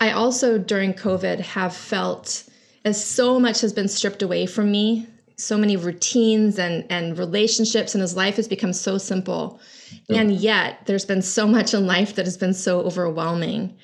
I 0.00 0.10
also 0.10 0.58
during 0.58 0.92
COVID 0.92 1.38
have 1.38 1.76
felt 1.76 2.48
as 2.84 3.04
so 3.04 3.38
much 3.38 3.60
has 3.60 3.72
been 3.72 3.88
stripped 3.88 4.22
away 4.22 4.46
from 4.46 4.70
me, 4.70 5.06
so 5.36 5.56
many 5.56 5.76
routines 5.76 6.58
and 6.58 6.84
and 6.90 7.18
relationships, 7.18 7.94
and 7.94 8.02
his 8.02 8.16
life 8.16 8.36
has 8.36 8.48
become 8.48 8.72
so 8.72 8.98
simple. 8.98 9.60
And 10.08 10.32
yet 10.32 10.86
there's 10.86 11.04
been 11.04 11.22
so 11.22 11.46
much 11.46 11.74
in 11.74 11.86
life 11.86 12.14
that 12.16 12.24
has 12.24 12.36
been 12.36 12.54
so 12.54 12.80
overwhelming. 12.80 13.76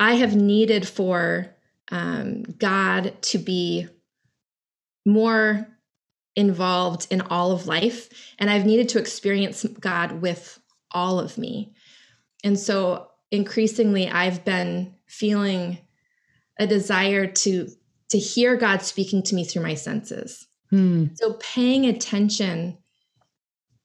I 0.00 0.14
have 0.14 0.36
needed 0.36 0.86
for 0.86 1.54
um, 1.90 2.42
God 2.42 3.20
to 3.22 3.38
be 3.38 3.88
more 5.04 5.66
involved 6.36 7.06
in 7.10 7.20
all 7.22 7.50
of 7.52 7.66
life. 7.66 8.08
And 8.38 8.48
I've 8.48 8.66
needed 8.66 8.88
to 8.90 8.98
experience 8.98 9.64
God 9.80 10.22
with 10.22 10.60
all 10.92 11.18
of 11.18 11.36
me. 11.38 11.74
And 12.44 12.58
so 12.58 13.08
increasingly, 13.30 14.08
I've 14.08 14.44
been 14.44 14.94
feeling 15.06 15.78
a 16.58 16.66
desire 16.66 17.26
to 17.26 17.68
to 18.10 18.18
hear 18.18 18.56
God 18.56 18.82
speaking 18.82 19.22
to 19.24 19.34
me 19.34 19.44
through 19.44 19.62
my 19.62 19.74
senses. 19.74 20.46
Hmm. 20.70 21.06
So 21.14 21.34
paying 21.34 21.86
attention 21.86 22.78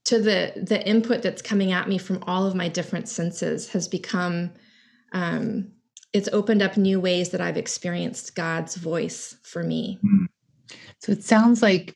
to 0.06 0.20
the 0.20 0.54
the 0.56 0.86
input 0.86 1.22
that's 1.22 1.42
coming 1.42 1.72
at 1.72 1.88
me 1.88 1.98
from 1.98 2.24
all 2.28 2.46
of 2.46 2.56
my 2.56 2.68
different 2.68 3.08
senses 3.08 3.70
has 3.70 3.88
become 3.88 4.52
um, 5.14 5.72
it's 6.12 6.30
opened 6.32 6.62
up 6.62 6.78
new 6.78 7.00
ways 7.00 7.30
that 7.30 7.42
I've 7.42 7.58
experienced 7.58 8.36
God's 8.36 8.76
voice 8.76 9.36
for 9.44 9.64
me. 9.64 10.00
Hmm. 10.02 10.26
So 11.00 11.12
it 11.12 11.24
sounds 11.24 11.62
like 11.62 11.96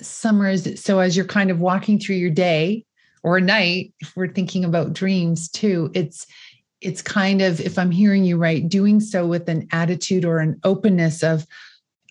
summer 0.00 0.48
is 0.48 0.80
so 0.82 0.98
as 0.98 1.16
you're 1.16 1.26
kind 1.26 1.50
of 1.50 1.60
walking 1.60 1.98
through 1.98 2.16
your 2.16 2.30
day 2.30 2.84
or 3.22 3.40
night, 3.40 3.92
if 4.00 4.16
we're 4.16 4.32
thinking 4.32 4.64
about 4.64 4.92
dreams 4.92 5.48
too, 5.48 5.90
it's 5.94 6.26
it's 6.80 7.02
kind 7.02 7.42
of 7.42 7.60
if 7.60 7.78
I'm 7.78 7.90
hearing 7.90 8.24
you 8.24 8.36
right, 8.36 8.68
doing 8.68 9.00
so 9.00 9.26
with 9.26 9.48
an 9.48 9.66
attitude 9.72 10.24
or 10.24 10.38
an 10.38 10.60
openness 10.62 11.22
of 11.22 11.46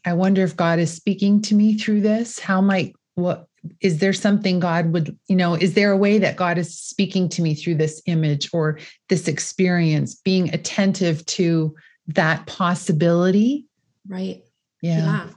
I 0.05 0.13
wonder 0.13 0.43
if 0.43 0.55
God 0.55 0.79
is 0.79 0.93
speaking 0.93 1.41
to 1.43 1.55
me 1.55 1.77
through 1.77 2.01
this. 2.01 2.39
How 2.39 2.61
might 2.61 2.95
what 3.15 3.47
is 3.81 3.99
there 3.99 4.13
something 4.13 4.59
God 4.59 4.93
would, 4.93 5.17
you 5.27 5.35
know, 5.35 5.55
is 5.55 5.73
there 5.73 5.91
a 5.91 5.97
way 5.97 6.19
that 6.19 6.35
God 6.35 6.57
is 6.57 6.77
speaking 6.77 7.29
to 7.29 7.41
me 7.41 7.55
through 7.55 7.75
this 7.75 8.01
image 8.05 8.49
or 8.53 8.77
this 9.09 9.27
experience, 9.27 10.15
being 10.15 10.53
attentive 10.53 11.25
to 11.27 11.75
that 12.07 12.45
possibility? 12.45 13.65
Right. 14.07 14.43
Yeah. 14.81 14.97
yeah. 14.97 15.29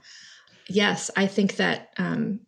Yes. 0.67 1.09
I 1.17 1.25
think 1.25 1.55
that 1.55 1.89
um, 1.97 2.41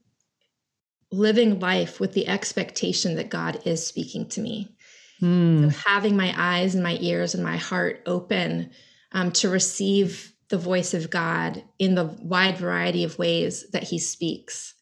living 1.12 1.60
life 1.60 2.00
with 2.00 2.14
the 2.14 2.28
expectation 2.28 3.16
that 3.16 3.30
God 3.30 3.62
is 3.66 3.86
speaking 3.86 4.30
to 4.30 4.42
me, 4.42 4.76
mm. 5.22 5.72
so 5.72 5.90
having 5.90 6.16
my 6.16 6.34
eyes 6.38 6.76
and 6.76 6.84
my 6.84 6.98
ears 7.02 7.34
and 7.34 7.44
my 7.44 7.58
heart 7.58 8.04
open 8.06 8.72
um, 9.14 9.32
to 9.32 9.50
receive 9.50 10.34
the 10.52 10.58
voice 10.58 10.94
of 10.94 11.10
God 11.10 11.64
in 11.80 11.96
the 11.96 12.06
wide 12.22 12.58
variety 12.58 13.04
of 13.04 13.18
ways 13.18 13.66
that 13.72 13.84
he 13.84 13.98
speaks. 13.98 14.76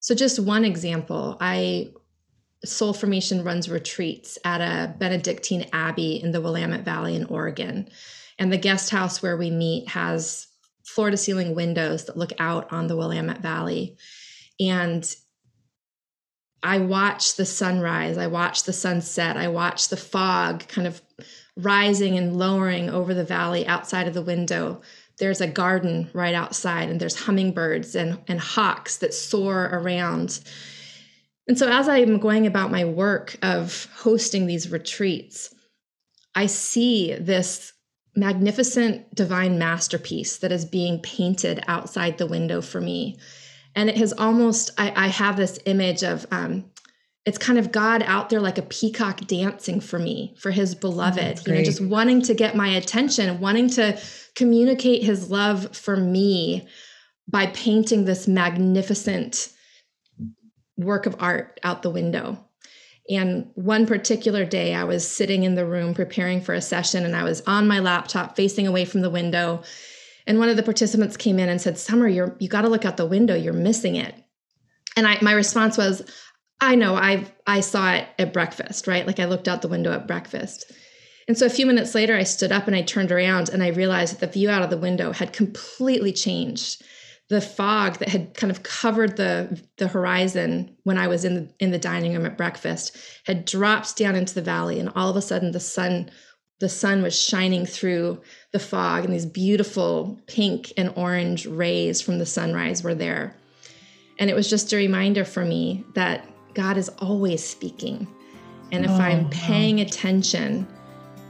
So, 0.00 0.14
just 0.14 0.38
one 0.38 0.64
example, 0.64 1.36
I 1.40 1.92
Soul 2.64 2.94
Formation 2.94 3.44
runs 3.44 3.68
retreats 3.68 4.38
at 4.44 4.60
a 4.60 4.94
Benedictine 4.96 5.66
abbey 5.72 6.22
in 6.22 6.32
the 6.32 6.40
Willamette 6.40 6.84
Valley 6.84 7.14
in 7.14 7.26
Oregon. 7.26 7.88
And 8.38 8.52
the 8.52 8.56
guest 8.56 8.90
house 8.90 9.22
where 9.22 9.36
we 9.36 9.50
meet 9.50 9.88
has 9.90 10.46
floor 10.84 11.10
to 11.10 11.16
ceiling 11.16 11.54
windows 11.54 12.06
that 12.06 12.16
look 12.16 12.32
out 12.38 12.72
on 12.72 12.86
the 12.86 12.96
Willamette 12.96 13.40
Valley. 13.40 13.96
And 14.58 15.14
I 16.64 16.78
watch 16.78 17.36
the 17.36 17.46
sunrise, 17.46 18.18
I 18.18 18.26
watch 18.26 18.64
the 18.64 18.72
sunset, 18.72 19.36
I 19.36 19.48
watch 19.48 19.88
the 19.88 19.96
fog 19.96 20.66
kind 20.66 20.86
of 20.86 21.00
rising 21.56 22.18
and 22.18 22.36
lowering 22.36 22.90
over 22.90 23.14
the 23.14 23.24
valley 23.24 23.64
outside 23.66 24.08
of 24.08 24.14
the 24.14 24.22
window 24.22 24.80
there's 25.18 25.40
a 25.40 25.46
garden 25.46 26.10
right 26.12 26.34
outside 26.34 26.88
and 26.88 27.00
there's 27.00 27.16
hummingbirds 27.16 27.94
and, 27.94 28.18
and 28.26 28.40
hawks 28.40 28.98
that 28.98 29.14
soar 29.14 29.68
around. 29.72 30.40
And 31.46 31.58
so, 31.58 31.70
as 31.70 31.88
I'm 31.88 32.18
going 32.18 32.46
about 32.46 32.70
my 32.70 32.84
work 32.84 33.36
of 33.42 33.88
hosting 33.94 34.46
these 34.46 34.70
retreats, 34.70 35.54
I 36.34 36.46
see 36.46 37.14
this 37.14 37.72
magnificent 38.16 39.14
divine 39.14 39.58
masterpiece 39.58 40.38
that 40.38 40.52
is 40.52 40.64
being 40.64 41.00
painted 41.00 41.62
outside 41.68 42.18
the 42.18 42.26
window 42.26 42.60
for 42.60 42.80
me. 42.80 43.18
And 43.74 43.88
it 43.88 43.96
has 43.96 44.12
almost, 44.12 44.70
I, 44.78 44.92
I 44.94 45.06
have 45.08 45.36
this 45.36 45.58
image 45.66 46.02
of 46.02 46.26
um, 46.30 46.64
it's 47.26 47.38
kind 47.38 47.58
of 47.58 47.72
God 47.72 48.02
out 48.02 48.28
there 48.28 48.40
like 48.40 48.58
a 48.58 48.62
peacock 48.62 49.26
dancing 49.26 49.80
for 49.80 49.98
me, 49.98 50.34
for 50.38 50.50
his 50.50 50.74
beloved, 50.74 51.46
you 51.46 51.54
know, 51.54 51.64
just 51.64 51.80
wanting 51.80 52.20
to 52.22 52.34
get 52.34 52.54
my 52.54 52.68
attention, 52.68 53.40
wanting 53.40 53.70
to 53.70 53.98
communicate 54.34 55.02
his 55.02 55.30
love 55.30 55.74
for 55.74 55.96
me 55.96 56.68
by 57.26 57.46
painting 57.46 58.04
this 58.04 58.28
magnificent 58.28 59.48
work 60.76 61.06
of 61.06 61.16
art 61.18 61.58
out 61.62 61.82
the 61.82 61.90
window. 61.90 62.38
And 63.08 63.50
one 63.54 63.86
particular 63.86 64.44
day, 64.44 64.74
I 64.74 64.84
was 64.84 65.06
sitting 65.06 65.44
in 65.44 65.54
the 65.54 65.66
room 65.66 65.94
preparing 65.94 66.40
for 66.40 66.54
a 66.54 66.60
session, 66.60 67.04
and 67.04 67.14
I 67.14 67.24
was 67.24 67.42
on 67.46 67.68
my 67.68 67.78
laptop 67.80 68.34
facing 68.34 68.66
away 68.66 68.84
from 68.84 69.02
the 69.02 69.10
window. 69.10 69.62
And 70.26 70.38
one 70.38 70.48
of 70.48 70.56
the 70.56 70.62
participants 70.62 71.16
came 71.16 71.38
in 71.38 71.48
and 71.48 71.60
said, 71.60 71.78
Summer, 71.78 72.08
you're, 72.08 72.36
you 72.38 72.48
got 72.48 72.62
to 72.62 72.68
look 72.68 72.84
out 72.84 72.96
the 72.96 73.06
window. 73.06 73.34
You're 73.34 73.52
missing 73.52 73.96
it. 73.96 74.14
And 74.96 75.06
I, 75.06 75.18
my 75.20 75.32
response 75.32 75.76
was, 75.76 76.02
I 76.60 76.74
know 76.76 76.94
I 76.94 77.26
I 77.46 77.60
saw 77.60 77.92
it 77.92 78.08
at 78.18 78.32
breakfast, 78.32 78.86
right? 78.86 79.06
Like 79.06 79.20
I 79.20 79.26
looked 79.26 79.48
out 79.48 79.62
the 79.62 79.68
window 79.68 79.92
at 79.92 80.06
breakfast. 80.06 80.72
And 81.26 81.36
so 81.36 81.46
a 81.46 81.50
few 81.50 81.66
minutes 81.66 81.94
later 81.94 82.14
I 82.14 82.22
stood 82.22 82.52
up 82.52 82.66
and 82.66 82.76
I 82.76 82.82
turned 82.82 83.10
around 83.10 83.48
and 83.48 83.62
I 83.62 83.68
realized 83.68 84.14
that 84.14 84.20
the 84.20 84.32
view 84.32 84.50
out 84.50 84.62
of 84.62 84.70
the 84.70 84.78
window 84.78 85.12
had 85.12 85.32
completely 85.32 86.12
changed. 86.12 86.82
The 87.30 87.40
fog 87.40 87.98
that 87.98 88.10
had 88.10 88.34
kind 88.34 88.50
of 88.50 88.62
covered 88.62 89.16
the 89.16 89.60
the 89.78 89.88
horizon 89.88 90.76
when 90.84 90.98
I 90.98 91.08
was 91.08 91.24
in 91.24 91.34
the 91.34 91.54
in 91.58 91.70
the 91.70 91.78
dining 91.78 92.14
room 92.14 92.26
at 92.26 92.38
breakfast 92.38 92.96
had 93.26 93.44
dropped 93.44 93.96
down 93.96 94.14
into 94.14 94.34
the 94.34 94.42
valley 94.42 94.78
and 94.78 94.90
all 94.94 95.10
of 95.10 95.16
a 95.16 95.22
sudden 95.22 95.52
the 95.52 95.60
sun 95.60 96.10
the 96.64 96.68
sun 96.70 97.02
was 97.02 97.14
shining 97.14 97.66
through 97.66 98.18
the 98.52 98.58
fog 98.58 99.04
and 99.04 99.12
these 99.12 99.26
beautiful 99.26 100.18
pink 100.26 100.72
and 100.78 100.90
orange 100.96 101.44
rays 101.44 102.00
from 102.00 102.18
the 102.18 102.24
sunrise 102.24 102.82
were 102.82 102.94
there. 102.94 103.36
And 104.18 104.30
it 104.30 104.34
was 104.34 104.48
just 104.48 104.72
a 104.72 104.76
reminder 104.76 105.26
for 105.26 105.44
me 105.44 105.84
that 105.94 106.26
God 106.54 106.78
is 106.78 106.88
always 107.00 107.44
speaking. 107.44 108.08
And 108.72 108.82
if 108.86 108.90
oh, 108.90 108.94
I'm 108.94 109.28
paying 109.28 109.82
attention, 109.82 110.66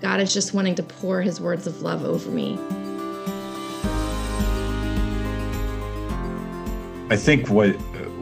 God 0.01 0.21
is 0.21 0.33
just 0.33 0.55
wanting 0.55 0.77
to 0.77 0.85
pour 0.85 1.21
his 1.21 1.41
words 1.41 1.67
of 1.67 1.83
love 1.83 2.05
over 2.05 2.31
me. 2.31 2.57
I 7.11 7.17
think 7.17 7.49
what 7.49 7.73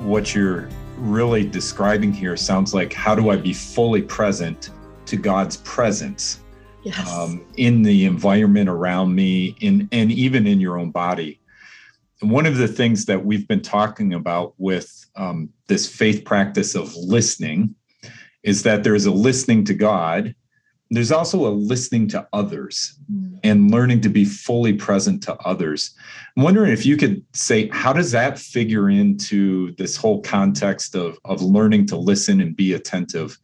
what 0.01 0.35
you're 0.35 0.71
really 0.97 1.47
describing 1.47 2.15
here 2.15 2.39
sounds 2.39 2.73
like 2.73 2.95
how 2.95 3.15
do 3.15 3.29
I 3.29 3.37
be 3.37 3.53
fully 3.53 4.01
present 4.01 4.71
to 5.05 5.19
God's 5.19 5.59
presence 5.59 6.39
yes. 6.83 7.11
um, 7.11 7.45
in 7.57 7.83
the 7.83 8.05
environment 8.05 8.69
around 8.69 9.15
me, 9.15 9.57
in 9.61 9.89
and 9.93 10.13
even 10.13 10.47
in 10.47 10.61
your 10.61 10.79
own 10.79 10.91
body. 10.91 11.41
And 12.21 12.31
one 12.31 12.47
of 12.47 12.57
the 12.57 12.69
things 12.69 13.07
that 13.07 13.25
we've 13.25 13.49
been 13.49 13.63
talking 13.63 14.15
about 14.15 14.55
with 14.59 15.07
um, 15.17 15.51
this 15.67 15.89
faith 15.89 16.25
practice 16.25 16.75
of 16.75 16.95
listening 16.95 17.75
is 18.43 18.63
that 18.63 18.85
there's 18.85 19.07
a 19.07 19.11
listening 19.11 19.65
to 19.65 19.75
God. 19.75 20.35
There's 20.91 21.11
also 21.11 21.47
a 21.47 21.51
listening 21.51 22.07
to 22.09 22.29
others 22.33 22.99
mm. 23.11 23.39
and 23.43 23.71
learning 23.71 24.03
to 24.03 24.09
be 24.09 24.25
fully 24.25 24.75
present 24.75 25.23
to 25.25 25.35
others. 25.39 25.95
I'm 26.37 26.43
wondering 26.43 26.73
if 26.73 26.85
you 26.85 26.97
could 26.97 27.25
say, 27.33 27.69
how 27.69 27.93
does 27.93 28.13
that 28.13 28.39
figure 28.39 28.91
into 28.91 29.75
this 29.77 29.97
whole 29.97 30.21
context 30.23 30.95
of, 30.95 31.19
of 31.25 31.41
learning 31.43 31.87
to 31.87 31.97
listen 31.97 32.41
and 32.41 32.55
be 32.55 32.75
attentive? 32.75 33.39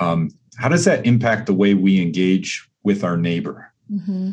Um, 0.00 0.30
how 0.56 0.68
does 0.68 0.84
that 0.86 1.06
impact 1.06 1.46
the 1.46 1.54
way 1.54 1.74
we 1.74 2.02
engage 2.02 2.67
with 2.88 3.04
our 3.04 3.18
neighbor? 3.18 3.70
Mm-hmm. 3.92 4.30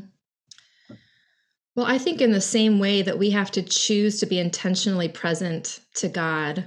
Well, 1.75 1.85
I 1.85 1.97
think 1.97 2.21
in 2.21 2.31
the 2.31 2.39
same 2.39 2.79
way 2.79 3.01
that 3.01 3.19
we 3.19 3.31
have 3.31 3.51
to 3.51 3.61
choose 3.61 4.21
to 4.21 4.25
be 4.25 4.39
intentionally 4.39 5.09
present 5.09 5.81
to 5.95 6.07
God, 6.07 6.65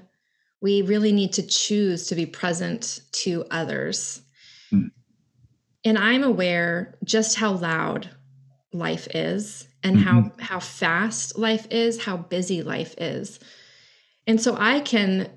we 0.60 0.82
really 0.82 1.12
need 1.12 1.32
to 1.32 1.46
choose 1.46 2.06
to 2.08 2.14
be 2.14 2.26
present 2.26 3.00
to 3.22 3.46
others. 3.50 4.20
Mm. 4.70 4.90
And 5.82 5.96
I'm 5.96 6.24
aware 6.24 6.98
just 7.04 7.38
how 7.38 7.52
loud 7.52 8.10
life 8.74 9.08
is 9.14 9.66
and 9.82 9.96
mm-hmm. 9.96 10.06
how 10.06 10.32
how 10.40 10.60
fast 10.60 11.38
life 11.38 11.66
is, 11.70 12.04
how 12.04 12.18
busy 12.18 12.62
life 12.62 12.94
is. 12.98 13.40
And 14.26 14.38
so 14.38 14.58
I 14.58 14.80
can 14.80 15.30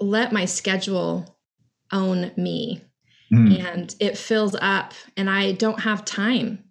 let 0.00 0.32
my 0.32 0.46
schedule 0.46 1.38
own 1.92 2.32
me 2.36 2.82
mm. 3.34 3.64
and 3.64 3.94
it 4.00 4.18
fills 4.18 4.54
up 4.60 4.94
and 5.16 5.28
I 5.28 5.52
don't 5.52 5.80
have 5.80 6.04
time 6.04 6.64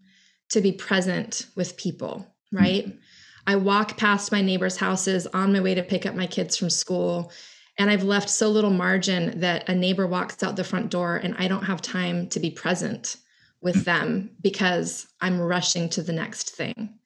to 0.50 0.62
be 0.62 0.72
present 0.72 1.48
with 1.56 1.78
people 1.78 2.34
right? 2.54 2.86
Mm-hmm. 2.86 2.98
I 3.46 3.58
walk 3.58 3.98
past 3.98 4.32
my 4.32 4.42
neighbors' 4.42 4.78
houses 4.78 5.28
on 5.28 5.52
my 5.52 5.60
way 5.60 5.76
to 5.76 5.84
pick 5.84 6.06
up 6.06 6.16
my 6.16 6.28
kids 6.28 6.56
from 6.56 6.70
school. 6.70 7.32
And 7.78 7.90
I've 7.90 8.04
left 8.04 8.30
so 8.30 8.50
little 8.50 8.70
margin 8.70 9.40
that 9.42 9.68
a 9.68 9.76
neighbor 9.76 10.08
walks 10.08 10.42
out 10.44 10.56
the 10.56 10.64
front 10.64 10.90
door 10.92 11.18
and 11.18 11.36
I 11.38 11.48
don't 11.48 11.66
have 11.66 11.82
time 11.82 12.30
to 12.30 12.40
be 12.40 12.52
present 12.52 13.18
with 13.62 13.78
mm. 13.78 13.84
them 13.84 14.32
because 14.42 15.08
I'm 15.20 15.42
rushing 15.42 15.90
to 15.90 16.04
the 16.04 16.14
next 16.14 16.52
thing. 16.52 17.00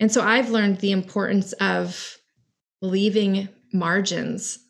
And 0.00 0.10
so 0.10 0.22
I've 0.22 0.50
learned 0.50 0.78
the 0.78 0.92
importance 0.92 1.52
of 1.54 2.16
leaving 2.80 3.48
margins 3.72 4.60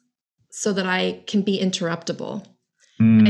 so 0.51 0.73
that 0.73 0.87
I 0.87 1.23
can 1.27 1.43
be 1.43 1.61
interruptible. 1.61 2.45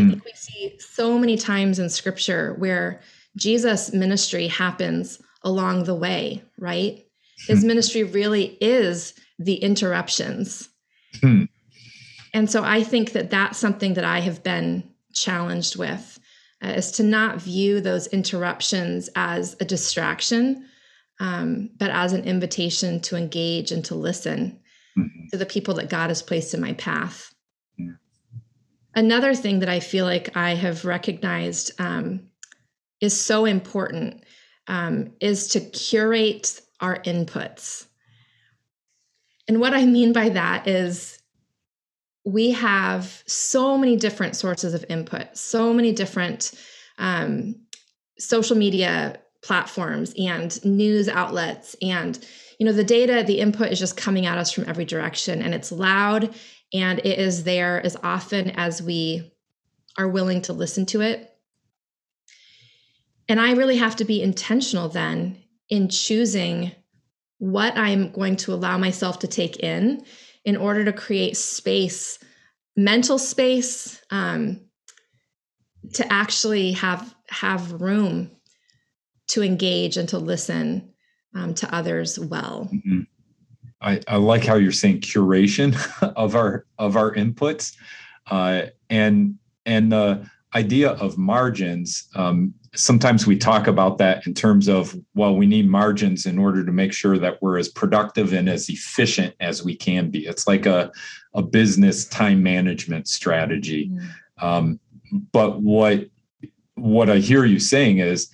Mm. 0.08 0.10
I 0.10 0.12
think 0.12 0.24
we 0.24 0.32
see 0.34 0.78
so 0.78 1.18
many 1.18 1.36
times 1.36 1.78
in 1.78 1.88
scripture 1.88 2.54
where 2.58 3.00
Jesus' 3.36 3.92
ministry 3.92 4.48
happens 4.48 5.20
along 5.42 5.84
the 5.84 5.94
way, 5.94 6.42
right? 6.58 7.04
His 7.46 7.60
hmm. 7.60 7.68
ministry 7.68 8.02
really 8.02 8.58
is 8.60 9.14
the 9.38 9.54
interruptions. 9.54 10.68
Hmm. 11.20 11.44
And 12.34 12.50
so 12.50 12.64
I 12.64 12.82
think 12.82 13.12
that 13.12 13.30
that's 13.30 13.58
something 13.58 13.94
that 13.94 14.04
I 14.04 14.20
have 14.20 14.42
been 14.42 14.82
challenged 15.14 15.76
with 15.76 16.18
uh, 16.62 16.68
is 16.68 16.90
to 16.92 17.02
not 17.02 17.40
view 17.40 17.80
those 17.80 18.08
interruptions 18.08 19.08
as 19.14 19.56
a 19.60 19.64
distraction, 19.64 20.66
um, 21.20 21.70
but 21.78 21.90
as 21.90 22.12
an 22.12 22.24
invitation 22.24 23.00
to 23.00 23.16
engage 23.16 23.72
and 23.72 23.84
to 23.86 23.94
listen 23.94 24.60
mm-hmm. 24.98 25.26
to 25.30 25.36
the 25.36 25.46
people 25.46 25.74
that 25.74 25.90
God 25.90 26.08
has 26.08 26.22
placed 26.22 26.54
in 26.54 26.60
my 26.60 26.74
path. 26.74 27.32
Another 28.98 29.32
thing 29.32 29.60
that 29.60 29.68
I 29.68 29.78
feel 29.78 30.04
like 30.04 30.36
I 30.36 30.56
have 30.56 30.84
recognized 30.84 31.70
um, 31.80 32.22
is 33.00 33.16
so 33.18 33.44
important 33.44 34.24
um, 34.66 35.12
is 35.20 35.46
to 35.50 35.60
curate 35.60 36.60
our 36.80 36.96
inputs. 37.04 37.86
And 39.46 39.60
what 39.60 39.72
I 39.72 39.84
mean 39.84 40.12
by 40.12 40.30
that 40.30 40.66
is 40.66 41.22
we 42.24 42.50
have 42.50 43.22
so 43.24 43.78
many 43.78 43.94
different 43.94 44.34
sources 44.34 44.74
of 44.74 44.84
input, 44.88 45.36
so 45.38 45.72
many 45.72 45.92
different 45.92 46.50
um, 46.98 47.54
social 48.18 48.56
media 48.56 49.20
platforms 49.44 50.12
and 50.18 50.64
news 50.64 51.08
outlets. 51.08 51.76
And, 51.80 52.18
you 52.58 52.66
know, 52.66 52.72
the 52.72 52.82
data, 52.82 53.22
the 53.24 53.38
input 53.38 53.70
is 53.70 53.78
just 53.78 53.96
coming 53.96 54.26
at 54.26 54.38
us 54.38 54.50
from 54.50 54.68
every 54.68 54.84
direction 54.84 55.40
and 55.40 55.54
it's 55.54 55.70
loud 55.70 56.34
and 56.72 56.98
it 57.00 57.18
is 57.18 57.44
there 57.44 57.84
as 57.84 57.96
often 58.02 58.50
as 58.50 58.82
we 58.82 59.32
are 59.96 60.08
willing 60.08 60.42
to 60.42 60.52
listen 60.52 60.86
to 60.86 61.00
it 61.00 61.38
and 63.28 63.40
I 63.40 63.52
really 63.52 63.76
have 63.76 63.96
to 63.96 64.04
be 64.04 64.22
intentional 64.22 64.88
then 64.88 65.42
in 65.68 65.88
choosing 65.88 66.72
what 67.38 67.76
I'm 67.76 68.10
going 68.10 68.36
to 68.36 68.54
allow 68.54 68.78
myself 68.78 69.20
to 69.20 69.28
take 69.28 69.58
in 69.58 70.04
in 70.44 70.56
order 70.56 70.84
to 70.84 70.92
create 70.92 71.36
space, 71.36 72.18
mental 72.74 73.18
space, 73.18 74.00
um, 74.10 74.60
to 75.94 76.10
actually 76.12 76.72
have 76.72 77.14
have 77.28 77.80
room 77.80 78.30
to 79.28 79.42
engage 79.42 79.98
and 79.98 80.08
to 80.08 80.18
listen 80.18 80.94
um, 81.34 81.54
to 81.54 81.74
others 81.74 82.18
well. 82.18 82.70
Mm-hmm. 82.72 83.00
I, 83.80 84.00
I, 84.08 84.16
like 84.16 84.44
how 84.44 84.56
you're 84.56 84.72
saying 84.72 85.00
curation 85.00 85.76
of 86.16 86.34
our 86.34 86.66
of 86.78 86.96
our 86.96 87.14
inputs, 87.14 87.76
uh, 88.30 88.62
and 88.90 89.38
and 89.66 89.92
the 89.92 90.28
idea 90.54 90.90
of 90.90 91.18
margins. 91.18 92.08
Um, 92.14 92.54
sometimes 92.74 93.26
we 93.26 93.36
talk 93.36 93.66
about 93.66 93.98
that 93.98 94.26
in 94.26 94.34
terms 94.34 94.68
of 94.68 94.94
well 95.14 95.34
we 95.34 95.46
need 95.46 95.68
margins 95.68 96.26
in 96.26 96.38
order 96.38 96.64
to 96.64 96.72
make 96.72 96.92
sure 96.92 97.18
that 97.18 97.40
we're 97.42 97.58
as 97.58 97.68
productive 97.68 98.32
and 98.32 98.48
as 98.48 98.68
efficient 98.68 99.34
as 99.40 99.64
we 99.64 99.74
can 99.74 100.10
be 100.10 100.26
it's 100.26 100.46
like 100.46 100.66
a, 100.66 100.90
a 101.34 101.42
business 101.42 102.04
time 102.06 102.42
management 102.42 103.08
strategy 103.08 103.88
mm-hmm. 103.88 104.46
um, 104.46 104.78
but 105.32 105.60
what 105.62 106.06
what 106.74 107.08
i 107.08 107.16
hear 107.16 107.44
you 107.44 107.58
saying 107.58 107.98
is 107.98 108.30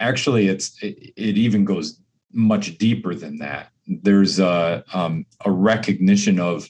actually 0.00 0.48
it's 0.48 0.80
it, 0.82 1.12
it 1.16 1.36
even 1.36 1.64
goes 1.64 2.00
much 2.32 2.78
deeper 2.78 3.14
than 3.14 3.38
that 3.38 3.70
there's 3.88 4.38
a 4.38 4.84
um, 4.92 5.24
a 5.44 5.50
recognition 5.50 6.38
of 6.38 6.68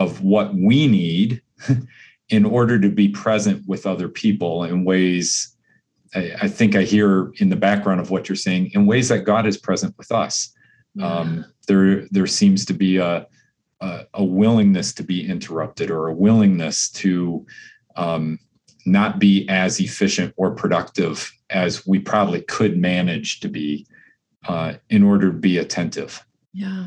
of 0.00 0.22
what 0.22 0.54
we 0.54 0.88
need 0.88 1.42
in 2.30 2.44
order 2.44 2.80
to 2.80 2.88
be 2.88 3.08
present 3.08 3.62
with 3.66 3.86
other 3.86 4.08
people 4.08 4.64
in 4.64 4.84
ways 4.84 5.54
I, 6.14 6.32
I, 6.42 6.48
think 6.48 6.74
I 6.74 6.82
hear 6.82 7.32
in 7.36 7.48
the 7.48 7.56
background 7.56 8.00
of 8.00 8.10
what 8.10 8.28
you're 8.28 8.36
saying 8.36 8.70
in 8.74 8.86
ways 8.86 9.08
that 9.08 9.24
God 9.24 9.46
is 9.46 9.58
present 9.58 9.94
with 9.98 10.10
us. 10.10 10.52
Yeah. 10.94 11.06
Um, 11.06 11.44
there, 11.66 12.06
there 12.10 12.26
seems 12.26 12.64
to 12.66 12.72
be 12.72 12.98
a, 12.98 13.26
a, 13.80 14.06
a 14.14 14.24
willingness 14.24 14.92
to 14.94 15.02
be 15.02 15.28
interrupted 15.28 15.90
or 15.90 16.08
a 16.08 16.14
willingness 16.14 16.90
to 16.92 17.46
um, 17.96 18.38
not 18.86 19.18
be 19.18 19.48
as 19.48 19.80
efficient 19.80 20.34
or 20.36 20.54
productive 20.54 21.32
as 21.50 21.86
we 21.86 21.98
probably 21.98 22.42
could 22.42 22.78
manage 22.78 23.40
to 23.40 23.48
be 23.48 23.86
uh, 24.46 24.74
in 24.90 25.02
order 25.02 25.32
to 25.32 25.38
be 25.38 25.58
attentive. 25.58 26.24
Yeah. 26.54 26.86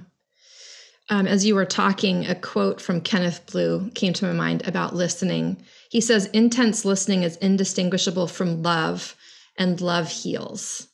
Um, 1.10 1.27
as 1.27 1.45
you 1.45 1.56
were 1.56 1.65
talking, 1.65 2.25
a 2.25 2.36
quote 2.36 2.82
from 2.82 3.01
Kenneth 3.01 3.45
Blue 3.51 3.89
came 3.91 4.13
to 4.13 4.25
my 4.25 4.34
mind 4.34 4.67
about 4.67 4.95
listening. 4.95 5.63
He 5.89 6.01
says, 6.01 6.25
Intense 6.27 6.84
listening 6.84 7.23
is 7.23 7.38
indistinguishable 7.38 8.27
from 8.27 8.63
love, 8.63 9.15
and 9.58 9.80
love 9.80 10.10
heals. 10.10 10.88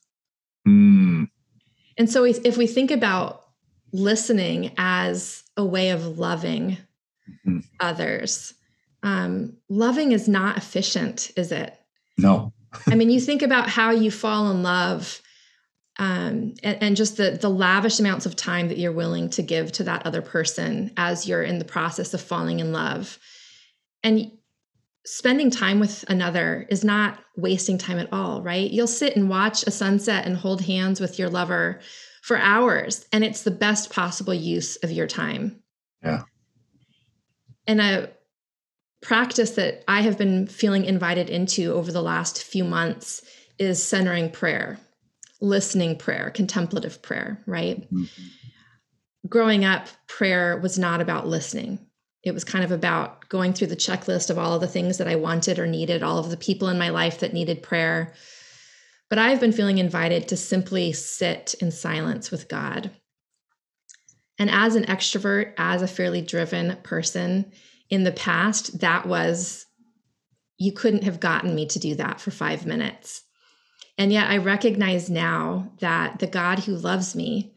Mm. 0.68 1.30
And 1.98 2.10
so, 2.10 2.26
if 2.26 2.58
we 2.58 2.68
think 2.68 2.92
about 2.92 3.44
listening 3.92 4.72
as 4.78 5.44
a 5.58 5.66
way 5.66 5.90
of 5.90 6.20
loving 6.20 6.78
mm-hmm. 7.30 7.60
others, 7.80 8.54
um, 9.02 9.58
loving 9.68 10.12
is 10.12 10.28
not 10.28 10.58
efficient, 10.58 11.32
is 11.36 11.52
it? 11.52 11.76
No. 12.18 12.54
I 12.88 12.96
mean, 12.96 13.10
you 13.10 13.20
think 13.22 13.42
about 13.42 13.70
how 13.70 13.92
you 13.92 14.12
fall 14.12 14.50
in 14.52 14.64
love 14.64 15.22
um, 16.00 16.56
and, 16.64 16.82
and, 16.82 16.96
just 16.96 17.18
the 17.18 17.38
the 17.40 17.50
lavish 17.50 18.00
amounts 18.00 18.26
of 18.26 18.36
time 18.36 18.68
that 18.70 18.80
you're 18.80 18.92
willing 18.92 19.30
to 19.32 19.44
give 19.44 19.72
to 19.74 19.84
that 19.84 20.06
other 20.08 20.24
person 20.24 20.92
as 20.98 21.28
you're 21.28 21.44
in 21.44 21.60
the 21.60 21.66
process 21.66 22.16
of 22.16 22.22
falling 22.22 22.60
in 22.60 22.72
love. 22.72 23.20
And 24.04 24.32
spending 25.06 25.52
time 25.52 25.80
with 25.80 26.04
another 26.08 26.66
is 26.70 26.84
not 26.84 27.20
wasting 27.36 27.78
time 27.78 28.00
at 28.00 28.12
all 28.12 28.42
right? 28.42 28.72
You'll 28.72 28.88
sit 28.88 29.16
and 29.16 29.30
watch 29.30 29.64
a 29.68 29.72
sunset 29.72 30.26
and 30.26 30.36
hold 30.36 30.62
hands 30.62 31.00
with 31.00 31.20
your 31.20 31.30
lover 31.30 31.80
for 32.22 32.38
hours 32.38 33.06
and 33.12 33.24
it's 33.24 33.44
the 33.44 33.52
best 33.52 33.92
possible 33.92 34.34
use 34.34 34.78
of 34.78 34.92
your 34.92 35.08
time. 35.08 35.62
Yeah. 36.02 36.24
And 37.68 37.82
a 37.82 38.12
practice 39.02 39.52
that 39.52 39.84
I 39.88 40.02
have 40.02 40.18
been 40.18 40.48
feeling 40.48 40.86
invited 40.86 41.30
into 41.30 41.74
over 41.74 41.92
the 41.92 42.02
last 42.02 42.44
few 42.44 42.64
months 42.64 43.22
is 43.60 43.84
centering 43.84 44.32
prayer, 44.32 44.80
listening 45.44 45.98
prayer, 45.98 46.32
contemplative 46.32 47.02
prayer, 47.02 47.44
right? 47.46 47.82
Mm-hmm. 47.94 49.28
Growing 49.28 49.66
up, 49.66 49.88
prayer 50.08 50.58
was 50.58 50.80
not 50.80 51.02
about 51.02 51.28
listening. 51.28 51.80
It 52.24 52.34
was 52.34 52.46
kind 52.46 52.64
of 52.64 52.72
about 52.72 53.28
going 53.28 53.52
through 53.52 53.68
the 53.68 53.76
checklist 53.76 54.30
of 54.30 54.40
all 54.40 54.56
of 54.56 54.62
the 54.62 54.68
things 54.68 54.98
that 54.98 55.08
I 55.08 55.18
wanted 55.18 55.60
or 55.60 55.68
needed, 55.68 56.02
all 56.02 56.18
of 56.18 56.30
the 56.30 56.38
people 56.38 56.70
in 56.70 56.80
my 56.80 56.90
life 56.90 57.20
that 57.20 57.34
needed 57.34 57.62
prayer. 57.62 58.14
But 59.10 59.20
I've 59.20 59.42
been 59.42 59.52
feeling 59.52 59.80
invited 59.80 60.30
to 60.30 60.38
simply 60.38 60.94
sit 60.94 61.56
in 61.60 61.72
silence 61.72 62.32
with 62.32 62.48
God. 62.48 62.92
And 64.40 64.50
as 64.50 64.76
an 64.76 64.86
extrovert, 64.86 65.54
as 65.58 65.82
a 65.82 65.88
fairly 65.88 66.22
driven 66.22 66.78
person, 66.84 67.52
in 67.90 68.04
the 68.04 68.14
past, 68.14 68.80
that 68.80 69.06
was, 69.06 69.66
you 70.58 70.72
couldn't 70.72 71.04
have 71.04 71.20
gotten 71.20 71.54
me 71.54 71.68
to 71.68 71.80
do 71.80 71.96
that 71.96 72.22
for 72.22 72.32
five 72.32 72.66
minutes. 72.66 73.24
And 73.98 74.12
yet 74.12 74.30
I 74.30 74.38
recognize 74.38 75.10
now 75.10 75.72
that 75.80 76.20
the 76.20 76.28
God 76.28 76.60
who 76.60 76.76
loves 76.76 77.16
me 77.16 77.54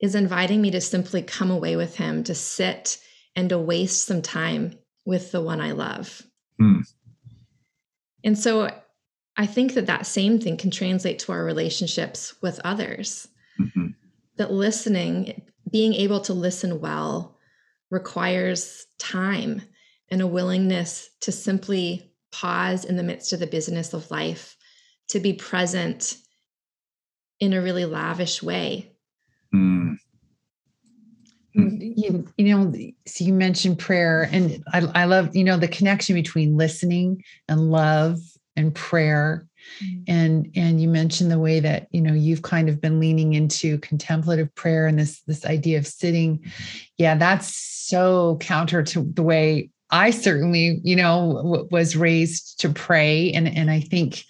is 0.00 0.14
inviting 0.14 0.60
me 0.60 0.70
to 0.72 0.80
simply 0.80 1.22
come 1.22 1.50
away 1.50 1.76
with 1.76 1.96
him, 1.96 2.24
to 2.24 2.34
sit 2.34 2.98
and 3.36 3.48
to 3.50 3.58
waste 3.58 4.06
some 4.06 4.22
time 4.22 4.78
with 5.04 5.32
the 5.32 5.40
one 5.40 5.60
I 5.60 5.72
love. 5.72 6.22
Hmm. 6.58 6.80
And 8.24 8.38
so 8.38 8.70
I 9.36 9.46
think 9.46 9.74
that 9.74 9.86
that 9.86 10.06
same 10.06 10.38
thing 10.38 10.56
can 10.56 10.70
translate 10.70 11.18
to 11.20 11.32
our 11.32 11.44
relationships 11.44 12.34
with 12.42 12.60
others. 12.64 13.28
Mm-hmm. 13.58 13.88
That 14.36 14.52
listening, 14.52 15.42
being 15.70 15.94
able 15.94 16.20
to 16.20 16.34
listen 16.34 16.80
well, 16.80 17.38
requires 17.90 18.86
time 18.98 19.62
and 20.10 20.20
a 20.20 20.26
willingness 20.26 21.10
to 21.20 21.32
simply 21.32 22.12
pause 22.32 22.84
in 22.84 22.96
the 22.96 23.02
midst 23.02 23.32
of 23.32 23.40
the 23.40 23.46
business 23.46 23.92
of 23.92 24.10
life, 24.10 24.56
to 25.10 25.20
be 25.20 25.32
present 25.32 26.16
in 27.38 27.52
a 27.52 27.60
really 27.60 27.84
lavish 27.84 28.42
way. 28.42 28.90
Mm. 29.54 29.96
You, 31.52 32.26
you 32.36 32.56
know, 32.56 32.72
so 33.06 33.24
you 33.24 33.32
mentioned 33.32 33.78
prayer, 33.78 34.28
and 34.30 34.62
I, 34.72 34.80
I 34.94 35.04
love, 35.04 35.34
you 35.34 35.42
know, 35.42 35.56
the 35.56 35.68
connection 35.68 36.14
between 36.14 36.56
listening 36.56 37.24
and 37.48 37.70
love 37.70 38.18
and 38.56 38.74
prayer 38.74 39.46
Mm-hmm. 39.82 40.02
and 40.08 40.50
and 40.56 40.80
you 40.80 40.88
mentioned 40.88 41.30
the 41.30 41.38
way 41.38 41.60
that 41.60 41.86
you 41.90 42.00
know 42.00 42.14
you've 42.14 42.42
kind 42.42 42.68
of 42.68 42.80
been 42.80 42.98
leaning 42.98 43.34
into 43.34 43.78
contemplative 43.78 44.54
prayer 44.54 44.86
and 44.86 44.98
this 44.98 45.20
this 45.26 45.44
idea 45.44 45.78
of 45.78 45.86
sitting 45.86 46.42
yeah 46.96 47.14
that's 47.14 47.54
so 47.54 48.38
counter 48.40 48.82
to 48.82 49.02
the 49.14 49.22
way 49.22 49.70
i 49.90 50.10
certainly 50.10 50.80
you 50.82 50.96
know 50.96 51.40
w- 51.44 51.68
was 51.70 51.94
raised 51.94 52.58
to 52.60 52.70
pray 52.70 53.32
and 53.32 53.48
and 53.48 53.70
i 53.70 53.80
think 53.80 54.24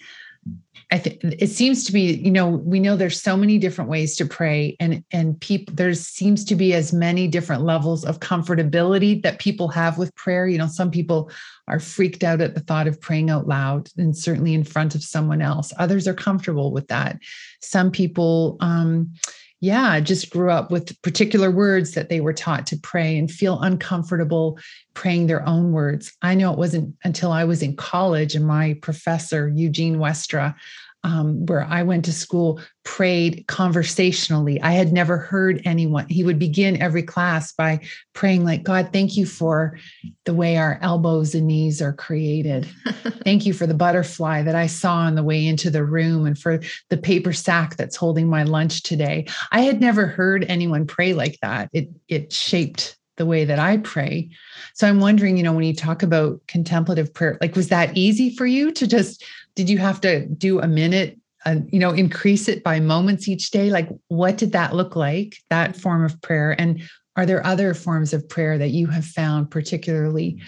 I 0.93 0.97
think 0.97 1.21
it 1.23 1.49
seems 1.49 1.85
to 1.85 1.93
be, 1.93 2.15
you 2.15 2.31
know, 2.31 2.49
we 2.49 2.77
know 2.81 2.97
there's 2.97 3.21
so 3.21 3.37
many 3.37 3.57
different 3.57 3.89
ways 3.89 4.17
to 4.17 4.25
pray, 4.25 4.75
and 4.81 5.01
and 5.11 5.39
people 5.39 5.73
there 5.73 5.93
seems 5.93 6.43
to 6.45 6.55
be 6.55 6.73
as 6.73 6.91
many 6.91 7.29
different 7.29 7.63
levels 7.63 8.03
of 8.03 8.19
comfortability 8.19 9.23
that 9.23 9.39
people 9.39 9.69
have 9.69 9.97
with 9.97 10.13
prayer. 10.15 10.47
You 10.47 10.57
know, 10.57 10.67
some 10.67 10.91
people 10.91 11.31
are 11.69 11.79
freaked 11.79 12.25
out 12.25 12.41
at 12.41 12.55
the 12.55 12.59
thought 12.59 12.87
of 12.87 12.99
praying 12.99 13.29
out 13.29 13.47
loud, 13.47 13.87
and 13.95 14.17
certainly 14.17 14.53
in 14.53 14.65
front 14.65 14.93
of 14.93 15.01
someone 15.01 15.41
else. 15.41 15.71
Others 15.77 16.09
are 16.09 16.13
comfortable 16.13 16.73
with 16.73 16.89
that. 16.89 17.19
Some 17.61 17.89
people, 17.89 18.57
um, 18.59 19.13
yeah, 19.61 19.99
just 19.99 20.31
grew 20.31 20.49
up 20.49 20.71
with 20.71 20.99
particular 21.03 21.51
words 21.51 21.91
that 21.91 22.09
they 22.09 22.19
were 22.19 22.33
taught 22.33 22.65
to 22.67 22.77
pray 22.77 23.15
and 23.15 23.29
feel 23.29 23.61
uncomfortable 23.61 24.57
praying 24.95 25.27
their 25.27 25.47
own 25.47 25.71
words. 25.71 26.11
I 26.23 26.33
know 26.33 26.51
it 26.51 26.57
wasn't 26.57 26.95
until 27.03 27.31
I 27.31 27.43
was 27.43 27.61
in 27.61 27.75
college 27.75 28.33
and 28.33 28.45
my 28.45 28.73
professor, 28.81 29.49
Eugene 29.49 29.97
Westra, 29.97 30.55
um, 31.03 31.45
where 31.45 31.63
I 31.63 31.83
went 31.83 32.05
to 32.05 32.13
school, 32.13 32.59
prayed 32.83 33.45
conversationally. 33.47 34.61
I 34.61 34.71
had 34.71 34.93
never 34.93 35.17
heard 35.17 35.61
anyone. 35.65 36.07
He 36.09 36.23
would 36.23 36.39
begin 36.39 36.81
every 36.81 37.03
class 37.03 37.53
by 37.53 37.81
praying, 38.13 38.43
like, 38.43 38.63
God, 38.63 38.89
thank 38.93 39.17
you 39.17 39.25
for 39.25 39.77
the 40.25 40.33
way 40.33 40.57
our 40.57 40.79
elbows 40.81 41.33
and 41.33 41.47
knees 41.47 41.81
are 41.81 41.93
created. 41.93 42.67
thank 43.23 43.45
you 43.45 43.53
for 43.53 43.65
the 43.65 43.73
butterfly 43.73 44.43
that 44.43 44.55
I 44.55 44.67
saw 44.67 44.97
on 44.97 45.15
the 45.15 45.23
way 45.23 45.45
into 45.45 45.69
the 45.69 45.83
room 45.83 46.25
and 46.25 46.37
for 46.37 46.59
the 46.89 46.97
paper 46.97 47.33
sack 47.33 47.77
that's 47.77 47.95
holding 47.95 48.29
my 48.29 48.43
lunch 48.43 48.83
today. 48.83 49.27
I 49.51 49.61
had 49.61 49.81
never 49.81 50.05
heard 50.05 50.45
anyone 50.47 50.85
pray 50.85 51.13
like 51.13 51.37
that. 51.41 51.69
It, 51.73 51.89
it 52.07 52.31
shaped 52.31 52.97
the 53.21 53.25
way 53.27 53.45
that 53.45 53.59
I 53.59 53.77
pray. 53.77 54.31
So 54.73 54.87
I'm 54.87 54.99
wondering, 54.99 55.37
you 55.37 55.43
know, 55.43 55.53
when 55.53 55.63
you 55.63 55.75
talk 55.75 56.01
about 56.01 56.41
contemplative 56.47 57.13
prayer, 57.13 57.37
like, 57.39 57.55
was 57.55 57.67
that 57.67 57.95
easy 57.95 58.35
for 58.35 58.47
you 58.47 58.71
to 58.71 58.87
just 58.87 59.23
did 59.53 59.69
you 59.69 59.77
have 59.77 60.01
to 60.01 60.25
do 60.25 60.59
a 60.59 60.67
minute 60.67 61.19
uh, 61.45 61.57
you 61.69 61.77
know 61.79 61.91
increase 61.91 62.47
it 62.47 62.63
by 62.63 62.79
moments 62.79 63.27
each 63.27 63.51
day? 63.51 63.69
Like 63.69 63.89
what 64.07 64.39
did 64.39 64.53
that 64.53 64.75
look 64.75 64.95
like 64.95 65.37
that 65.51 65.75
form 65.75 66.03
of 66.03 66.19
prayer? 66.23 66.59
And 66.59 66.81
are 67.15 67.27
there 67.27 67.45
other 67.45 67.75
forms 67.75 68.11
of 68.11 68.27
prayer 68.27 68.57
that 68.57 68.69
you 68.69 68.87
have 68.87 69.05
found 69.05 69.51
particularly 69.51 70.41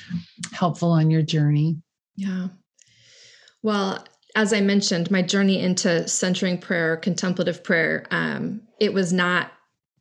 helpful 0.51 0.91
on 0.91 1.11
your 1.11 1.21
journey? 1.21 1.77
Yeah. 2.15 2.47
Well 3.61 4.03
as 4.35 4.51
i 4.51 4.59
mentioned 4.59 5.11
my 5.11 5.21
journey 5.21 5.59
into 5.59 6.07
centering 6.07 6.57
prayer 6.57 6.97
contemplative 6.97 7.63
prayer 7.63 8.07
um, 8.09 8.61
it 8.79 8.91
was 8.91 9.13
not 9.13 9.51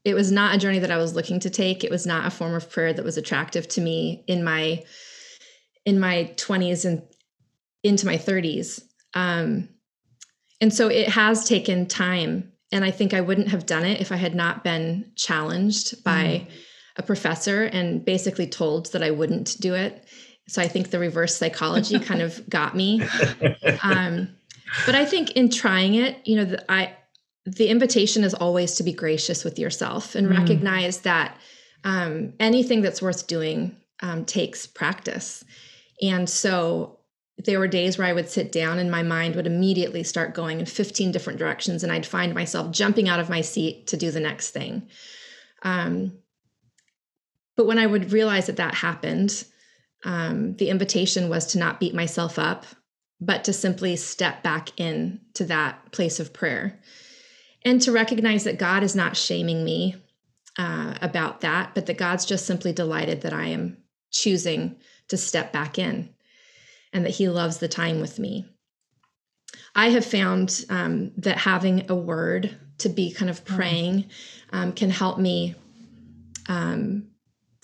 it 0.04 0.14
was 0.14 0.32
not 0.32 0.54
a 0.54 0.58
journey 0.58 0.78
that 0.78 0.90
i 0.90 0.96
was 0.96 1.14
looking 1.14 1.40
to 1.40 1.50
take 1.50 1.84
it 1.84 1.90
was 1.90 2.06
not 2.06 2.26
a 2.26 2.30
form 2.30 2.54
of 2.54 2.70
prayer 2.70 2.92
that 2.92 3.04
was 3.04 3.16
attractive 3.16 3.66
to 3.68 3.80
me 3.80 4.24
in 4.26 4.42
my 4.44 4.82
in 5.84 5.98
my 5.98 6.32
20s 6.36 6.84
and 6.84 7.02
into 7.82 8.06
my 8.06 8.16
30s 8.16 8.82
um, 9.14 9.68
and 10.62 10.72
so 10.72 10.88
it 10.88 11.08
has 11.08 11.44
taken 11.44 11.86
time. 11.86 12.52
And 12.70 12.84
I 12.84 12.92
think 12.92 13.12
I 13.12 13.20
wouldn't 13.20 13.48
have 13.48 13.66
done 13.66 13.84
it 13.84 14.00
if 14.00 14.12
I 14.12 14.16
had 14.16 14.34
not 14.34 14.64
been 14.64 15.10
challenged 15.16 16.02
by 16.04 16.46
mm. 16.46 16.50
a 16.96 17.02
professor 17.02 17.64
and 17.64 18.02
basically 18.04 18.46
told 18.46 18.92
that 18.92 19.02
I 19.02 19.10
wouldn't 19.10 19.60
do 19.60 19.74
it. 19.74 20.06
So 20.48 20.62
I 20.62 20.68
think 20.68 20.90
the 20.90 21.00
reverse 21.00 21.36
psychology 21.36 21.98
kind 21.98 22.22
of 22.22 22.48
got 22.48 22.76
me. 22.76 23.02
Um, 23.82 24.28
but 24.86 24.94
I 24.94 25.04
think 25.04 25.32
in 25.32 25.50
trying 25.50 25.96
it, 25.96 26.16
you 26.24 26.36
know, 26.36 26.44
the, 26.44 26.72
I 26.72 26.96
the 27.44 27.68
invitation 27.68 28.24
is 28.24 28.34
always 28.34 28.74
to 28.76 28.82
be 28.82 28.92
gracious 28.92 29.44
with 29.44 29.58
yourself 29.58 30.14
and 30.14 30.28
mm. 30.28 30.38
recognize 30.38 30.98
that 30.98 31.36
um, 31.84 32.34
anything 32.38 32.82
that's 32.82 33.02
worth 33.02 33.26
doing 33.26 33.76
um, 34.00 34.24
takes 34.24 34.66
practice. 34.66 35.44
And 36.00 36.28
so 36.28 36.98
there 37.38 37.58
were 37.58 37.66
days 37.66 37.98
where 37.98 38.06
I 38.06 38.12
would 38.12 38.28
sit 38.28 38.52
down 38.52 38.78
and 38.78 38.90
my 38.90 39.02
mind 39.02 39.34
would 39.34 39.46
immediately 39.46 40.04
start 40.04 40.34
going 40.34 40.60
in 40.60 40.66
15 40.66 41.10
different 41.10 41.38
directions, 41.38 41.82
and 41.82 41.90
I'd 41.90 42.06
find 42.06 42.34
myself 42.34 42.70
jumping 42.70 43.08
out 43.08 43.20
of 43.20 43.30
my 43.30 43.40
seat 43.40 43.88
to 43.88 43.96
do 43.96 44.10
the 44.10 44.20
next 44.20 44.50
thing. 44.50 44.88
Um, 45.62 46.18
but 47.56 47.66
when 47.66 47.78
I 47.78 47.86
would 47.86 48.12
realize 48.12 48.46
that 48.46 48.56
that 48.56 48.74
happened, 48.74 49.44
um, 50.04 50.56
the 50.56 50.68
invitation 50.68 51.28
was 51.28 51.46
to 51.48 51.58
not 51.58 51.80
beat 51.80 51.94
myself 51.94 52.38
up, 52.38 52.66
but 53.20 53.44
to 53.44 53.52
simply 53.52 53.96
step 53.96 54.42
back 54.42 54.78
in 54.78 55.20
to 55.34 55.44
that 55.44 55.92
place 55.92 56.20
of 56.20 56.32
prayer 56.32 56.80
and 57.64 57.80
to 57.82 57.92
recognize 57.92 58.44
that 58.44 58.58
God 58.58 58.82
is 58.82 58.96
not 58.96 59.16
shaming 59.16 59.64
me 59.64 59.96
uh, 60.58 60.94
about 61.00 61.40
that, 61.42 61.74
but 61.74 61.86
that 61.86 61.98
God's 61.98 62.24
just 62.24 62.46
simply 62.46 62.72
delighted 62.72 63.22
that 63.22 63.32
I 63.32 63.46
am 63.46 63.78
choosing 64.10 64.76
to 65.08 65.16
step 65.16 65.52
back 65.52 65.78
in 65.78 66.10
and 66.92 67.04
that 67.04 67.10
He 67.10 67.28
loves 67.28 67.58
the 67.58 67.68
time 67.68 68.00
with 68.00 68.18
me. 68.18 68.46
I 69.74 69.90
have 69.90 70.04
found 70.04 70.64
um, 70.68 71.12
that 71.18 71.38
having 71.38 71.90
a 71.90 71.94
word 71.94 72.54
to 72.78 72.88
be 72.88 73.12
kind 73.12 73.30
of 73.30 73.44
mm. 73.44 73.56
praying 73.56 74.10
um, 74.52 74.72
can 74.72 74.90
help 74.90 75.18
me 75.18 75.54
um, 76.48 77.08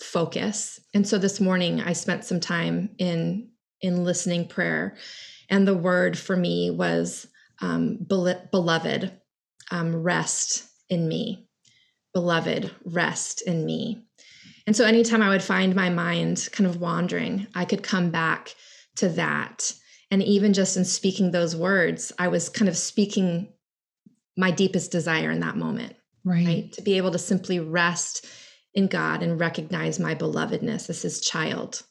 focus. 0.01 0.79
And 0.93 1.07
so 1.07 1.17
this 1.17 1.39
morning 1.39 1.81
I 1.81 1.93
spent 1.93 2.25
some 2.25 2.39
time 2.39 2.89
in 2.97 3.49
in 3.81 4.03
listening 4.03 4.45
prayer, 4.45 4.97
and 5.49 5.65
the 5.65 5.77
word 5.77 6.17
for 6.17 6.35
me 6.35 6.69
was 6.69 7.27
um, 7.61 7.95
beloved, 7.95 9.18
um, 9.71 9.95
rest 9.95 10.63
in 10.89 11.07
me, 11.07 11.47
beloved, 12.13 12.71
rest 12.85 13.41
in 13.41 13.65
me. 13.65 14.03
And 14.65 14.75
so 14.75 14.85
anytime 14.85 15.21
I 15.21 15.29
would 15.29 15.43
find 15.43 15.75
my 15.75 15.89
mind 15.89 16.47
kind 16.51 16.69
of 16.69 16.79
wandering, 16.79 17.47
I 17.55 17.65
could 17.65 17.83
come 17.83 18.11
back 18.11 18.53
to 18.97 19.09
that. 19.09 19.73
And 20.11 20.21
even 20.23 20.53
just 20.53 20.77
in 20.77 20.85
speaking 20.85 21.31
those 21.31 21.55
words, 21.55 22.11
I 22.19 22.27
was 22.27 22.49
kind 22.49 22.69
of 22.69 22.77
speaking 22.77 23.53
my 24.37 24.51
deepest 24.51 24.91
desire 24.91 25.31
in 25.31 25.39
that 25.41 25.57
moment. 25.57 25.95
Right. 26.23 26.45
right? 26.45 26.73
To 26.73 26.81
be 26.81 26.97
able 26.97 27.11
to 27.11 27.19
simply 27.19 27.59
rest 27.59 28.25
in 28.73 28.87
God 28.87 29.23
and 29.23 29.39
recognize 29.39 29.99
my 29.99 30.15
belovedness 30.15 30.89
as 30.89 31.01
his 31.01 31.21
child. 31.21 31.83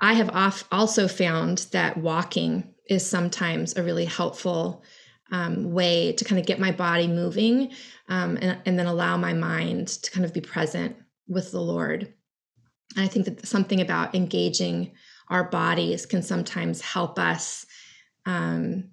I 0.00 0.14
have 0.14 0.30
off 0.30 0.64
also 0.70 1.08
found 1.08 1.66
that 1.72 1.96
walking 1.96 2.74
is 2.88 3.04
sometimes 3.04 3.76
a 3.76 3.82
really 3.82 4.04
helpful 4.04 4.84
um, 5.30 5.72
way 5.72 6.12
to 6.12 6.24
kind 6.24 6.38
of 6.38 6.46
get 6.46 6.60
my 6.60 6.70
body 6.70 7.08
moving 7.08 7.72
um, 8.08 8.38
and, 8.40 8.58
and 8.64 8.78
then 8.78 8.86
allow 8.86 9.16
my 9.16 9.32
mind 9.32 9.88
to 9.88 10.10
kind 10.10 10.24
of 10.24 10.32
be 10.32 10.40
present 10.40 10.96
with 11.28 11.50
the 11.50 11.60
Lord. 11.60 12.12
And 12.94 13.04
I 13.04 13.08
think 13.08 13.24
that 13.26 13.46
something 13.46 13.80
about 13.80 14.14
engaging 14.14 14.92
our 15.28 15.44
bodies 15.44 16.06
can 16.06 16.22
sometimes 16.22 16.80
help 16.80 17.18
us 17.18 17.66
um, 18.24 18.90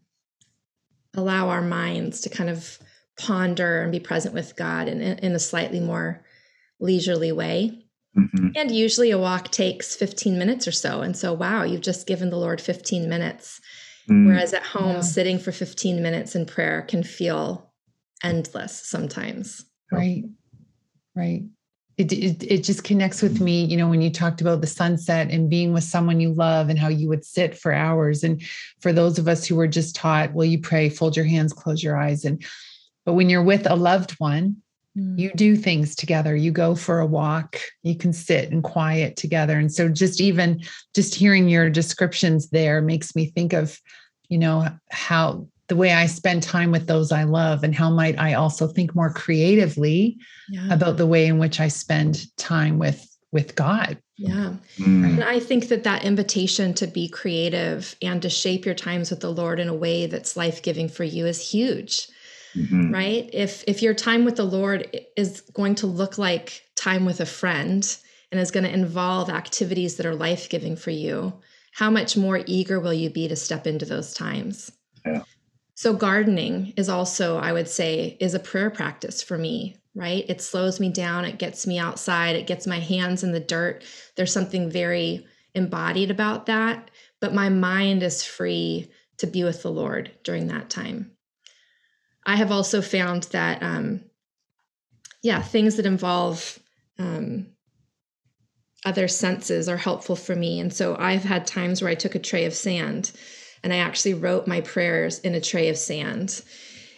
allow 1.15 1.49
our 1.49 1.61
minds 1.61 2.21
to 2.21 2.29
kind 2.29 2.49
of 2.49 2.79
ponder 3.17 3.81
and 3.81 3.91
be 3.91 3.99
present 3.99 4.33
with 4.33 4.55
God 4.55 4.87
in, 4.87 5.01
in 5.01 5.33
a 5.33 5.39
slightly 5.39 5.79
more 5.79 6.23
leisurely 6.79 7.31
way. 7.31 7.85
Mm-hmm. 8.17 8.49
And 8.55 8.71
usually 8.71 9.11
a 9.11 9.17
walk 9.17 9.49
takes 9.49 9.95
15 9.95 10.37
minutes 10.37 10.67
or 10.67 10.71
so. 10.71 11.01
And 11.01 11.15
so, 11.15 11.33
wow, 11.33 11.63
you've 11.63 11.81
just 11.81 12.07
given 12.07 12.29
the 12.29 12.37
Lord 12.37 12.61
15 12.61 13.09
minutes. 13.09 13.59
Mm. 14.09 14.27
Whereas 14.27 14.53
at 14.53 14.63
home, 14.63 14.95
yeah. 14.95 15.01
sitting 15.01 15.39
for 15.39 15.51
15 15.51 16.01
minutes 16.01 16.35
in 16.35 16.45
prayer 16.45 16.81
can 16.81 17.03
feel 17.03 17.71
endless 18.23 18.87
sometimes. 18.87 19.65
Right. 19.91 20.23
Right. 21.15 21.43
It, 21.97 22.11
it, 22.11 22.43
it 22.43 22.63
just 22.63 22.83
connects 22.83 23.21
with 23.21 23.39
me, 23.39 23.65
you 23.65 23.77
know, 23.77 23.87
when 23.87 24.01
you 24.01 24.09
talked 24.09 24.41
about 24.41 24.61
the 24.61 24.67
sunset 24.67 25.29
and 25.29 25.49
being 25.49 25.73
with 25.73 25.83
someone 25.83 26.19
you 26.19 26.33
love 26.33 26.69
and 26.69 26.79
how 26.79 26.87
you 26.87 27.07
would 27.07 27.23
sit 27.23 27.55
for 27.55 27.71
hours. 27.71 28.23
And 28.23 28.41
for 28.81 28.91
those 28.91 29.19
of 29.19 29.27
us 29.27 29.45
who 29.45 29.55
were 29.55 29.67
just 29.67 29.95
taught, 29.95 30.33
well, 30.33 30.45
you 30.45 30.59
pray, 30.59 30.89
fold 30.89 31.15
your 31.15 31.25
hands, 31.25 31.53
close 31.53 31.83
your 31.83 31.95
eyes. 31.95 32.25
And 32.25 32.43
but 33.05 33.13
when 33.13 33.29
you're 33.29 33.43
with 33.43 33.69
a 33.69 33.75
loved 33.75 34.11
one, 34.13 34.62
mm. 34.97 35.19
you 35.19 35.31
do 35.35 35.55
things 35.55 35.95
together. 35.95 36.35
You 36.35 36.51
go 36.51 36.75
for 36.75 36.99
a 36.99 37.05
walk, 37.05 37.59
you 37.81 37.95
can 37.95 38.13
sit 38.13 38.51
and 38.51 38.63
quiet 38.63 39.15
together. 39.15 39.57
And 39.57 39.71
so 39.71 39.89
just 39.89 40.21
even 40.21 40.61
just 40.93 41.15
hearing 41.15 41.49
your 41.49 41.69
descriptions 41.69 42.49
there 42.49 42.81
makes 42.81 43.15
me 43.15 43.27
think 43.27 43.53
of, 43.53 43.79
you 44.29 44.37
know, 44.37 44.67
how 44.91 45.47
the 45.67 45.75
way 45.77 45.93
I 45.93 46.07
spend 46.07 46.43
time 46.43 46.71
with 46.71 46.87
those 46.87 47.11
I 47.11 47.23
love 47.23 47.63
and 47.63 47.73
how 47.73 47.89
might 47.89 48.19
I 48.19 48.33
also 48.33 48.67
think 48.67 48.93
more 48.93 49.13
creatively 49.13 50.17
yeah. 50.49 50.73
about 50.73 50.97
the 50.97 51.07
way 51.07 51.25
in 51.25 51.39
which 51.39 51.59
I 51.59 51.69
spend 51.69 52.25
time 52.37 52.79
with 52.79 53.09
with 53.31 53.55
God. 53.55 53.97
Yeah. 54.15 54.53
Mm. 54.77 55.05
And 55.05 55.23
I 55.23 55.39
think 55.39 55.69
that 55.69 55.83
that 55.85 56.03
invitation 56.03 56.75
to 56.75 56.85
be 56.85 57.07
creative 57.09 57.95
and 57.99 58.21
to 58.21 58.29
shape 58.29 58.63
your 58.63 58.75
times 58.75 59.09
with 59.09 59.21
the 59.21 59.31
Lord 59.31 59.59
in 59.59 59.67
a 59.67 59.73
way 59.73 60.05
that's 60.05 60.37
life-giving 60.37 60.89
for 60.89 61.03
you 61.03 61.25
is 61.25 61.49
huge. 61.49 62.07
Mm-hmm. 62.55 62.93
Right? 62.93 63.29
If 63.33 63.63
if 63.67 63.81
your 63.81 63.93
time 63.93 64.25
with 64.25 64.35
the 64.35 64.43
Lord 64.43 64.95
is 65.17 65.41
going 65.53 65.75
to 65.75 65.87
look 65.87 66.17
like 66.17 66.63
time 66.75 67.05
with 67.05 67.19
a 67.19 67.25
friend 67.25 67.97
and 68.31 68.39
is 68.39 68.51
going 68.51 68.63
to 68.63 68.73
involve 68.73 69.29
activities 69.29 69.95
that 69.97 70.05
are 70.05 70.15
life-giving 70.15 70.75
for 70.75 70.91
you, 70.91 71.33
how 71.73 71.89
much 71.89 72.15
more 72.15 72.41
eager 72.45 72.79
will 72.79 72.93
you 72.93 73.09
be 73.09 73.27
to 73.27 73.35
step 73.35 73.65
into 73.65 73.85
those 73.85 74.13
times? 74.13 74.71
Yeah. 75.05 75.23
So 75.75 75.93
gardening 75.93 76.73
is 76.77 76.89
also, 76.89 77.37
I 77.37 77.51
would 77.51 77.67
say, 77.67 78.17
is 78.19 78.35
a 78.35 78.39
prayer 78.39 78.69
practice 78.69 79.23
for 79.23 79.37
me, 79.39 79.77
right? 79.95 80.23
It 80.29 80.41
slows 80.41 80.79
me 80.79 80.89
down, 80.89 81.25
it 81.25 81.39
gets 81.39 81.65
me 81.65 81.79
outside, 81.79 82.35
it 82.35 82.45
gets 82.45 82.67
my 82.67 82.79
hands 82.79 83.23
in 83.23 83.31
the 83.31 83.39
dirt. 83.39 83.83
There's 84.15 84.31
something 84.31 84.69
very 84.69 85.25
embodied 85.55 86.11
about 86.11 86.45
that, 86.45 86.91
but 87.19 87.33
my 87.33 87.49
mind 87.49 88.03
is 88.03 88.23
free 88.23 88.91
to 89.17 89.27
be 89.27 89.43
with 89.43 89.63
the 89.63 89.71
Lord 89.71 90.11
during 90.23 90.47
that 90.47 90.69
time. 90.69 91.12
I 92.25 92.35
have 92.35 92.51
also 92.51 92.81
found 92.81 93.23
that, 93.31 93.61
um, 93.61 94.01
yeah, 95.21 95.41
things 95.41 95.75
that 95.75 95.85
involve 95.85 96.59
um, 96.99 97.47
other 98.85 99.07
senses 99.07 99.69
are 99.69 99.77
helpful 99.77 100.15
for 100.15 100.35
me. 100.35 100.59
And 100.59 100.73
so 100.73 100.95
I've 100.97 101.23
had 101.23 101.47
times 101.47 101.81
where 101.81 101.91
I 101.91 101.95
took 101.95 102.15
a 102.15 102.19
tray 102.19 102.45
of 102.45 102.53
sand 102.53 103.11
and 103.63 103.73
I 103.73 103.77
actually 103.77 104.13
wrote 104.13 104.47
my 104.47 104.61
prayers 104.61 105.19
in 105.19 105.35
a 105.35 105.41
tray 105.41 105.69
of 105.69 105.77
sand. 105.77 106.41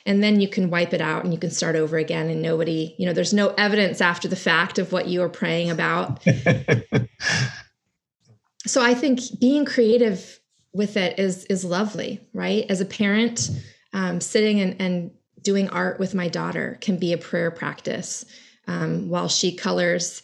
And 0.08 0.24
then 0.24 0.40
you 0.40 0.48
can 0.48 0.70
wipe 0.70 0.94
it 0.94 1.02
out 1.02 1.24
and 1.24 1.34
you 1.34 1.40
can 1.40 1.50
start 1.50 1.76
over 1.76 1.98
again. 1.98 2.30
And 2.30 2.42
nobody, 2.42 2.96
you 2.98 3.06
know, 3.06 3.14
there's 3.14 3.34
no 3.34 3.50
evidence 3.50 4.02
after 4.02 4.28
the 4.28 4.36
fact 4.36 4.78
of 4.78 4.92
what 4.92 5.08
you 5.08 5.20
were 5.20 5.30
praying 5.30 5.72
about. 5.72 6.24
so 8.66 8.84
I 8.84 8.94
think 8.94 9.20
being 9.40 9.66
creative 9.66 10.40
with 10.74 10.98
it 10.98 11.18
is 11.18 11.46
is 11.46 11.64
lovely, 11.64 12.20
right? 12.34 12.66
As 12.70 12.82
a 12.82 12.86
parent, 12.86 13.50
um, 13.96 14.20
sitting 14.20 14.60
and, 14.60 14.76
and 14.80 15.12
doing 15.42 15.70
art 15.70 16.00
with 16.00 16.14
my 16.14 16.28
daughter 16.28 16.78
can 16.82 16.98
be 16.98 17.14
a 17.14 17.18
prayer 17.18 17.50
practice 17.50 18.26
um, 18.68 19.10
while 19.10 19.30
she 19.30 19.56
colors 19.56 20.22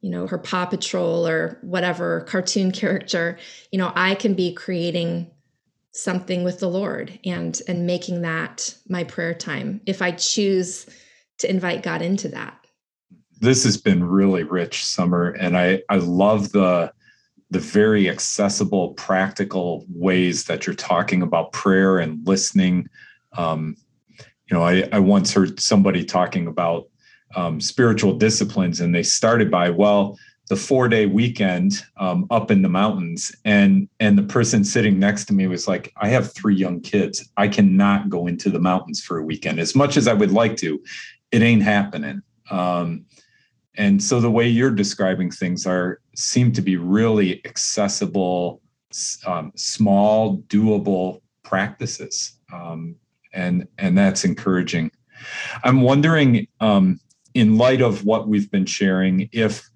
you 0.00 0.10
know 0.10 0.26
her 0.26 0.38
paw 0.38 0.66
patrol 0.66 1.26
or 1.26 1.58
whatever 1.62 2.22
cartoon 2.22 2.70
character 2.82 3.38
you 3.70 3.78
know 3.78 3.92
i 3.94 4.14
can 4.14 4.34
be 4.34 4.52
creating 4.52 5.30
something 5.92 6.42
with 6.42 6.58
the 6.58 6.68
lord 6.68 7.18
and 7.24 7.62
and 7.68 7.86
making 7.86 8.22
that 8.22 8.74
my 8.88 9.04
prayer 9.04 9.34
time 9.34 9.80
if 9.86 10.02
i 10.02 10.10
choose 10.10 10.86
to 11.38 11.48
invite 11.50 11.82
god 11.82 12.02
into 12.02 12.28
that. 12.28 12.56
This 13.40 13.64
has 13.64 13.76
been 13.76 14.04
really 14.04 14.44
rich 14.44 14.84
summer 14.84 15.30
and 15.30 15.56
i 15.56 15.82
i 15.88 15.96
love 15.96 16.52
the 16.52 16.92
the 17.50 17.58
very 17.58 18.08
accessible 18.08 18.94
practical 18.94 19.84
ways 19.90 20.44
that 20.44 20.66
you're 20.66 20.74
talking 20.74 21.20
about 21.20 21.52
prayer 21.52 21.98
and 21.98 22.26
listening 22.26 22.88
um, 23.36 23.76
you 24.18 24.56
know 24.56 24.62
I, 24.62 24.88
I 24.92 24.98
once 24.98 25.32
heard 25.32 25.60
somebody 25.60 26.04
talking 26.04 26.46
about 26.46 26.88
um, 27.34 27.60
spiritual 27.60 28.14
disciplines 28.14 28.80
and 28.80 28.94
they 28.94 29.02
started 29.02 29.50
by 29.50 29.70
well 29.70 30.18
the 30.48 30.56
four 30.56 30.88
day 30.88 31.06
weekend 31.06 31.82
um, 31.96 32.26
up 32.30 32.50
in 32.50 32.62
the 32.62 32.68
mountains 32.68 33.34
and 33.44 33.88
and 34.00 34.18
the 34.18 34.22
person 34.22 34.64
sitting 34.64 34.98
next 34.98 35.24
to 35.26 35.32
me 35.32 35.46
was 35.46 35.66
like 35.66 35.92
i 35.96 36.08
have 36.08 36.32
three 36.32 36.54
young 36.54 36.80
kids. 36.80 37.28
I 37.36 37.48
cannot 37.48 38.10
go 38.10 38.26
into 38.26 38.50
the 38.50 38.58
mountains 38.58 39.00
for 39.00 39.18
a 39.18 39.24
weekend. 39.24 39.60
As 39.60 39.74
much 39.74 39.96
as 39.96 40.06
i 40.08 40.12
would 40.12 40.32
like 40.32 40.56
to 40.58 40.82
it 41.30 41.42
ain't 41.42 41.62
happening. 41.62 42.22
Um, 42.50 43.06
and 43.76 44.02
so 44.02 44.20
the 44.20 44.30
way 44.30 44.46
you're 44.46 44.70
describing 44.70 45.30
things 45.30 45.66
are 45.66 46.00
seem 46.14 46.52
to 46.52 46.60
be 46.60 46.76
really 46.76 47.44
accessible 47.46 48.60
um, 49.26 49.52
small 49.56 50.38
doable 50.48 51.22
practices. 51.42 52.38
Um, 52.52 52.96
and 53.32 53.66
and 53.78 53.96
that's 53.96 54.24
encouraging 54.24 54.90
i'm 55.64 55.82
wondering 55.82 56.46
um, 56.60 56.98
in 57.34 57.56
light 57.56 57.80
of 57.80 58.04
what 58.04 58.28
we've 58.28 58.50
been 58.50 58.66
sharing 58.66 59.28
if 59.32 59.68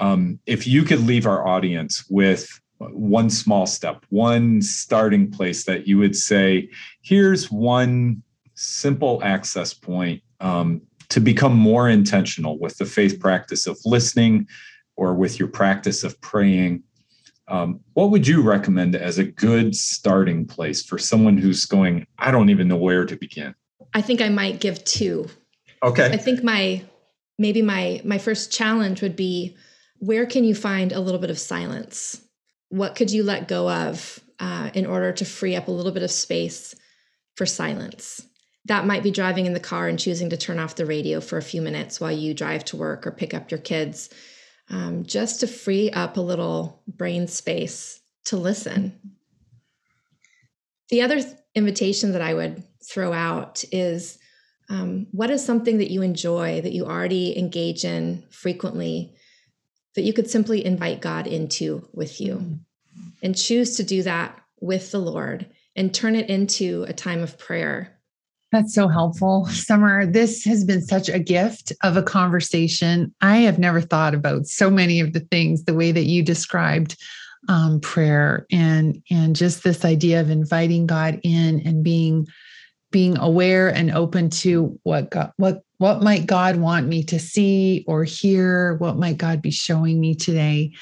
um, 0.00 0.38
if 0.46 0.66
you 0.66 0.84
could 0.84 1.00
leave 1.00 1.26
our 1.26 1.46
audience 1.46 2.04
with 2.08 2.60
one 2.90 3.30
small 3.30 3.66
step, 3.66 4.04
one 4.08 4.62
starting 4.62 5.30
place 5.30 5.64
that 5.64 5.86
you 5.86 5.98
would 5.98 6.16
say, 6.16 6.68
here's 7.02 7.50
one 7.50 8.22
simple 8.54 9.20
access 9.22 9.72
point 9.72 10.22
um, 10.40 10.82
to 11.08 11.20
become 11.20 11.54
more 11.54 11.88
intentional 11.88 12.58
with 12.58 12.76
the 12.78 12.86
faith 12.86 13.20
practice 13.20 13.66
of 13.66 13.78
listening 13.84 14.46
or 14.96 15.14
with 15.14 15.38
your 15.38 15.48
practice 15.48 16.04
of 16.04 16.20
praying. 16.20 16.82
Um, 17.48 17.80
what 17.94 18.10
would 18.10 18.26
you 18.26 18.42
recommend 18.42 18.94
as 18.94 19.18
a 19.18 19.24
good 19.24 19.74
starting 19.74 20.46
place 20.46 20.84
for 20.84 20.98
someone 20.98 21.36
who's 21.36 21.64
going, 21.64 22.06
I 22.18 22.30
don't 22.30 22.50
even 22.50 22.68
know 22.68 22.76
where 22.76 23.04
to 23.04 23.16
begin? 23.16 23.54
I 23.94 24.00
think 24.00 24.20
I 24.20 24.28
might 24.28 24.60
give 24.60 24.82
two. 24.84 25.28
Okay. 25.82 26.06
I 26.06 26.16
think 26.16 26.42
my 26.42 26.82
maybe 27.38 27.62
my 27.62 28.00
my 28.04 28.18
first 28.18 28.52
challenge 28.52 29.02
would 29.02 29.16
be 29.16 29.56
where 29.98 30.26
can 30.26 30.44
you 30.44 30.54
find 30.54 30.92
a 30.92 31.00
little 31.00 31.20
bit 31.20 31.30
of 31.30 31.38
silence? 31.38 32.20
What 32.68 32.94
could 32.94 33.10
you 33.10 33.22
let 33.22 33.48
go 33.48 33.70
of 33.70 34.20
uh, 34.40 34.70
in 34.74 34.86
order 34.86 35.12
to 35.12 35.24
free 35.24 35.56
up 35.56 35.68
a 35.68 35.72
little 35.72 35.92
bit 35.92 36.02
of 36.02 36.10
space 36.10 36.74
for 37.36 37.46
silence? 37.46 38.26
That 38.66 38.86
might 38.86 39.02
be 39.02 39.10
driving 39.10 39.46
in 39.46 39.52
the 39.52 39.60
car 39.60 39.88
and 39.88 39.98
choosing 39.98 40.30
to 40.30 40.36
turn 40.36 40.58
off 40.58 40.76
the 40.76 40.86
radio 40.86 41.20
for 41.20 41.36
a 41.36 41.42
few 41.42 41.60
minutes 41.60 42.00
while 42.00 42.12
you 42.12 42.32
drive 42.32 42.64
to 42.66 42.76
work 42.76 43.06
or 43.06 43.10
pick 43.10 43.34
up 43.34 43.50
your 43.50 43.60
kids, 43.60 44.08
um, 44.70 45.04
just 45.04 45.40
to 45.40 45.46
free 45.46 45.90
up 45.90 46.16
a 46.16 46.20
little 46.20 46.82
brain 46.86 47.26
space 47.26 48.00
to 48.26 48.36
listen. 48.36 48.98
The 50.90 51.02
other 51.02 51.20
th- 51.20 51.34
invitation 51.54 52.12
that 52.12 52.22
I 52.22 52.34
would 52.34 52.62
throw 52.84 53.12
out 53.12 53.64
is 53.72 54.18
um, 54.68 55.06
what 55.10 55.30
is 55.30 55.44
something 55.44 55.78
that 55.78 55.90
you 55.90 56.02
enjoy 56.02 56.60
that 56.60 56.72
you 56.72 56.86
already 56.86 57.38
engage 57.38 57.84
in 57.84 58.24
frequently 58.30 59.14
that 59.94 60.02
you 60.02 60.12
could 60.12 60.30
simply 60.30 60.64
invite 60.64 61.00
God 61.00 61.26
into 61.26 61.86
with 61.92 62.20
you 62.20 62.36
mm-hmm. 62.36 63.08
and 63.22 63.36
choose 63.36 63.76
to 63.76 63.82
do 63.82 64.02
that 64.02 64.40
with 64.60 64.90
the 64.90 64.98
Lord 64.98 65.46
and 65.76 65.94
turn 65.94 66.16
it 66.16 66.30
into 66.30 66.84
a 66.88 66.92
time 66.92 67.20
of 67.20 67.38
prayer. 67.38 67.98
That's 68.52 68.74
so 68.74 68.86
helpful. 68.86 69.46
Summer, 69.46 70.04
this 70.04 70.44
has 70.44 70.62
been 70.62 70.82
such 70.82 71.08
a 71.08 71.18
gift 71.18 71.72
of 71.82 71.96
a 71.96 72.02
conversation. 72.02 73.14
I 73.22 73.38
have 73.38 73.58
never 73.58 73.80
thought 73.80 74.14
about 74.14 74.46
so 74.46 74.70
many 74.70 75.00
of 75.00 75.14
the 75.14 75.20
things 75.20 75.64
the 75.64 75.74
way 75.74 75.90
that 75.90 76.04
you 76.04 76.22
described 76.22 76.96
um, 77.48 77.80
prayer 77.80 78.46
and 78.52 79.02
and 79.10 79.34
just 79.34 79.64
this 79.64 79.84
idea 79.84 80.20
of 80.20 80.30
inviting 80.30 80.86
God 80.86 81.18
in 81.24 81.60
and 81.66 81.82
being 81.82 82.26
being 82.92 83.16
aware 83.16 83.70
and 83.70 83.90
open 83.90 84.28
to 84.28 84.78
what 84.82 85.10
God, 85.10 85.32
what 85.38 85.62
what 85.78 86.02
might 86.02 86.26
God 86.26 86.56
want 86.56 86.86
me 86.86 87.02
to 87.04 87.18
see 87.18 87.84
or 87.88 88.04
hear? 88.04 88.76
What 88.76 88.98
might 88.98 89.16
God 89.16 89.40
be 89.40 89.50
showing 89.50 89.98
me 89.98 90.14
today? 90.14 90.72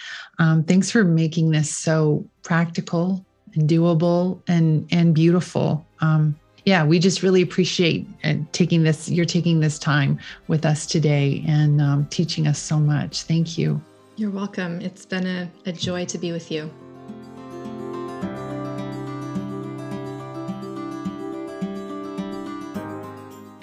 Um, 0.40 0.64
thanks 0.64 0.90
for 0.90 1.04
making 1.04 1.50
this 1.50 1.74
so 1.74 2.28
practical 2.42 3.24
and 3.54 3.70
doable 3.70 4.42
and 4.48 4.88
and 4.92 5.14
beautiful. 5.14 5.86
Um, 6.00 6.39
yeah, 6.64 6.84
we 6.84 6.98
just 6.98 7.22
really 7.22 7.42
appreciate 7.42 8.06
uh, 8.24 8.34
taking 8.52 8.82
this. 8.82 9.08
You're 9.08 9.24
taking 9.24 9.60
this 9.60 9.78
time 9.78 10.18
with 10.48 10.64
us 10.66 10.86
today 10.86 11.44
and 11.46 11.80
um, 11.80 12.06
teaching 12.06 12.46
us 12.46 12.58
so 12.58 12.78
much. 12.78 13.22
Thank 13.22 13.56
you. 13.56 13.80
You're 14.16 14.30
welcome. 14.30 14.80
It's 14.80 15.06
been 15.06 15.26
a, 15.26 15.50
a 15.66 15.72
joy 15.72 16.04
to 16.06 16.18
be 16.18 16.32
with 16.32 16.50
you. 16.50 16.70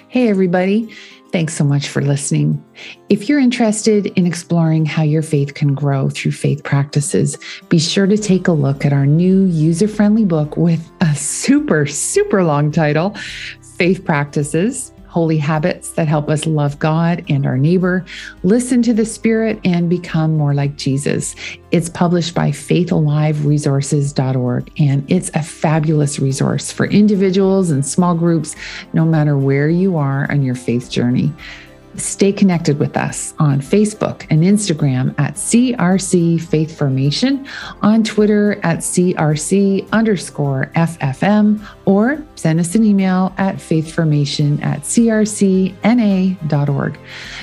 Hey, 0.08 0.28
everybody. 0.28 0.92
Thanks 1.30 1.54
so 1.54 1.64
much 1.64 1.88
for 1.88 2.00
listening. 2.00 2.64
If 3.10 3.28
you're 3.28 3.38
interested 3.38 4.06
in 4.06 4.26
exploring 4.26 4.86
how 4.86 5.02
your 5.02 5.20
faith 5.20 5.52
can 5.54 5.74
grow 5.74 6.08
through 6.08 6.32
faith 6.32 6.64
practices, 6.64 7.36
be 7.68 7.78
sure 7.78 8.06
to 8.06 8.16
take 8.16 8.48
a 8.48 8.52
look 8.52 8.86
at 8.86 8.94
our 8.94 9.04
new 9.04 9.44
user 9.44 9.88
friendly 9.88 10.24
book 10.24 10.56
with 10.56 10.90
a 11.02 11.14
super, 11.14 11.84
super 11.86 12.42
long 12.44 12.72
title 12.72 13.14
Faith 13.76 14.04
Practices 14.04 14.92
holy 15.08 15.38
habits 15.38 15.90
that 15.90 16.06
help 16.06 16.28
us 16.28 16.46
love 16.46 16.78
God 16.78 17.24
and 17.28 17.44
our 17.46 17.58
neighbor, 17.58 18.04
listen 18.42 18.82
to 18.82 18.94
the 18.94 19.04
Spirit, 19.04 19.58
and 19.64 19.90
become 19.90 20.36
more 20.36 20.54
like 20.54 20.76
Jesus. 20.76 21.34
It's 21.70 21.88
published 21.88 22.34
by 22.34 22.50
faithaliveresources.org, 22.50 24.72
and 24.78 25.10
it's 25.10 25.30
a 25.34 25.42
fabulous 25.42 26.18
resource 26.18 26.70
for 26.70 26.84
individuals 26.86 27.70
and 27.70 27.84
small 27.84 28.14
groups, 28.14 28.54
no 28.92 29.04
matter 29.04 29.36
where 29.36 29.68
you 29.68 29.96
are 29.96 30.30
on 30.30 30.42
your 30.42 30.54
faith 30.54 30.88
journey. 30.90 31.32
Stay 31.98 32.32
connected 32.32 32.78
with 32.78 32.96
us 32.96 33.34
on 33.40 33.60
Facebook 33.60 34.24
and 34.30 34.44
Instagram 34.44 35.12
at 35.18 35.34
CRC 35.34 36.40
Faith 36.40 36.78
Formation, 36.78 37.44
on 37.82 38.04
Twitter 38.04 38.60
at 38.62 38.78
CRC 38.78 39.90
underscore 39.90 40.70
FFM, 40.76 41.60
or 41.86 42.24
send 42.36 42.60
us 42.60 42.76
an 42.76 42.84
email 42.84 43.34
at 43.36 43.60
faithformation 43.60 44.62
at 44.62 44.82
crcna.org. 44.82 45.78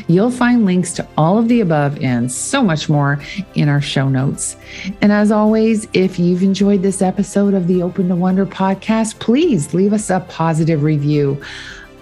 You'll 0.08 0.32
find 0.32 0.66
links 0.66 0.94
to 0.94 1.06
all 1.18 1.38
of 1.38 1.50
the 1.50 1.60
above 1.60 2.02
and 2.02 2.32
so 2.32 2.64
much 2.64 2.88
more 2.88 3.20
in 3.56 3.68
our 3.68 3.82
show 3.82 4.08
notes. 4.08 4.56
And 5.02 5.12
as 5.12 5.32
always, 5.32 5.86
if 5.92 6.18
you've 6.18 6.44
enjoyed 6.44 6.82
this 6.82 7.02
episode 7.02 7.54
of 7.54 7.68
the 7.68 7.84
Open 7.84 8.08
to 8.08 8.16
Wonder 8.16 8.46
podcast, 8.46 9.20
please 9.20 9.74
leave 9.74 9.92
us 9.92 10.10
a 10.10 10.22
positive 10.30 10.82
review. 10.82 11.42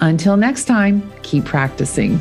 Until 0.02 0.38
next 0.38 0.66
time, 0.66 1.12
keep 1.24 1.46
practicing. 1.46 2.20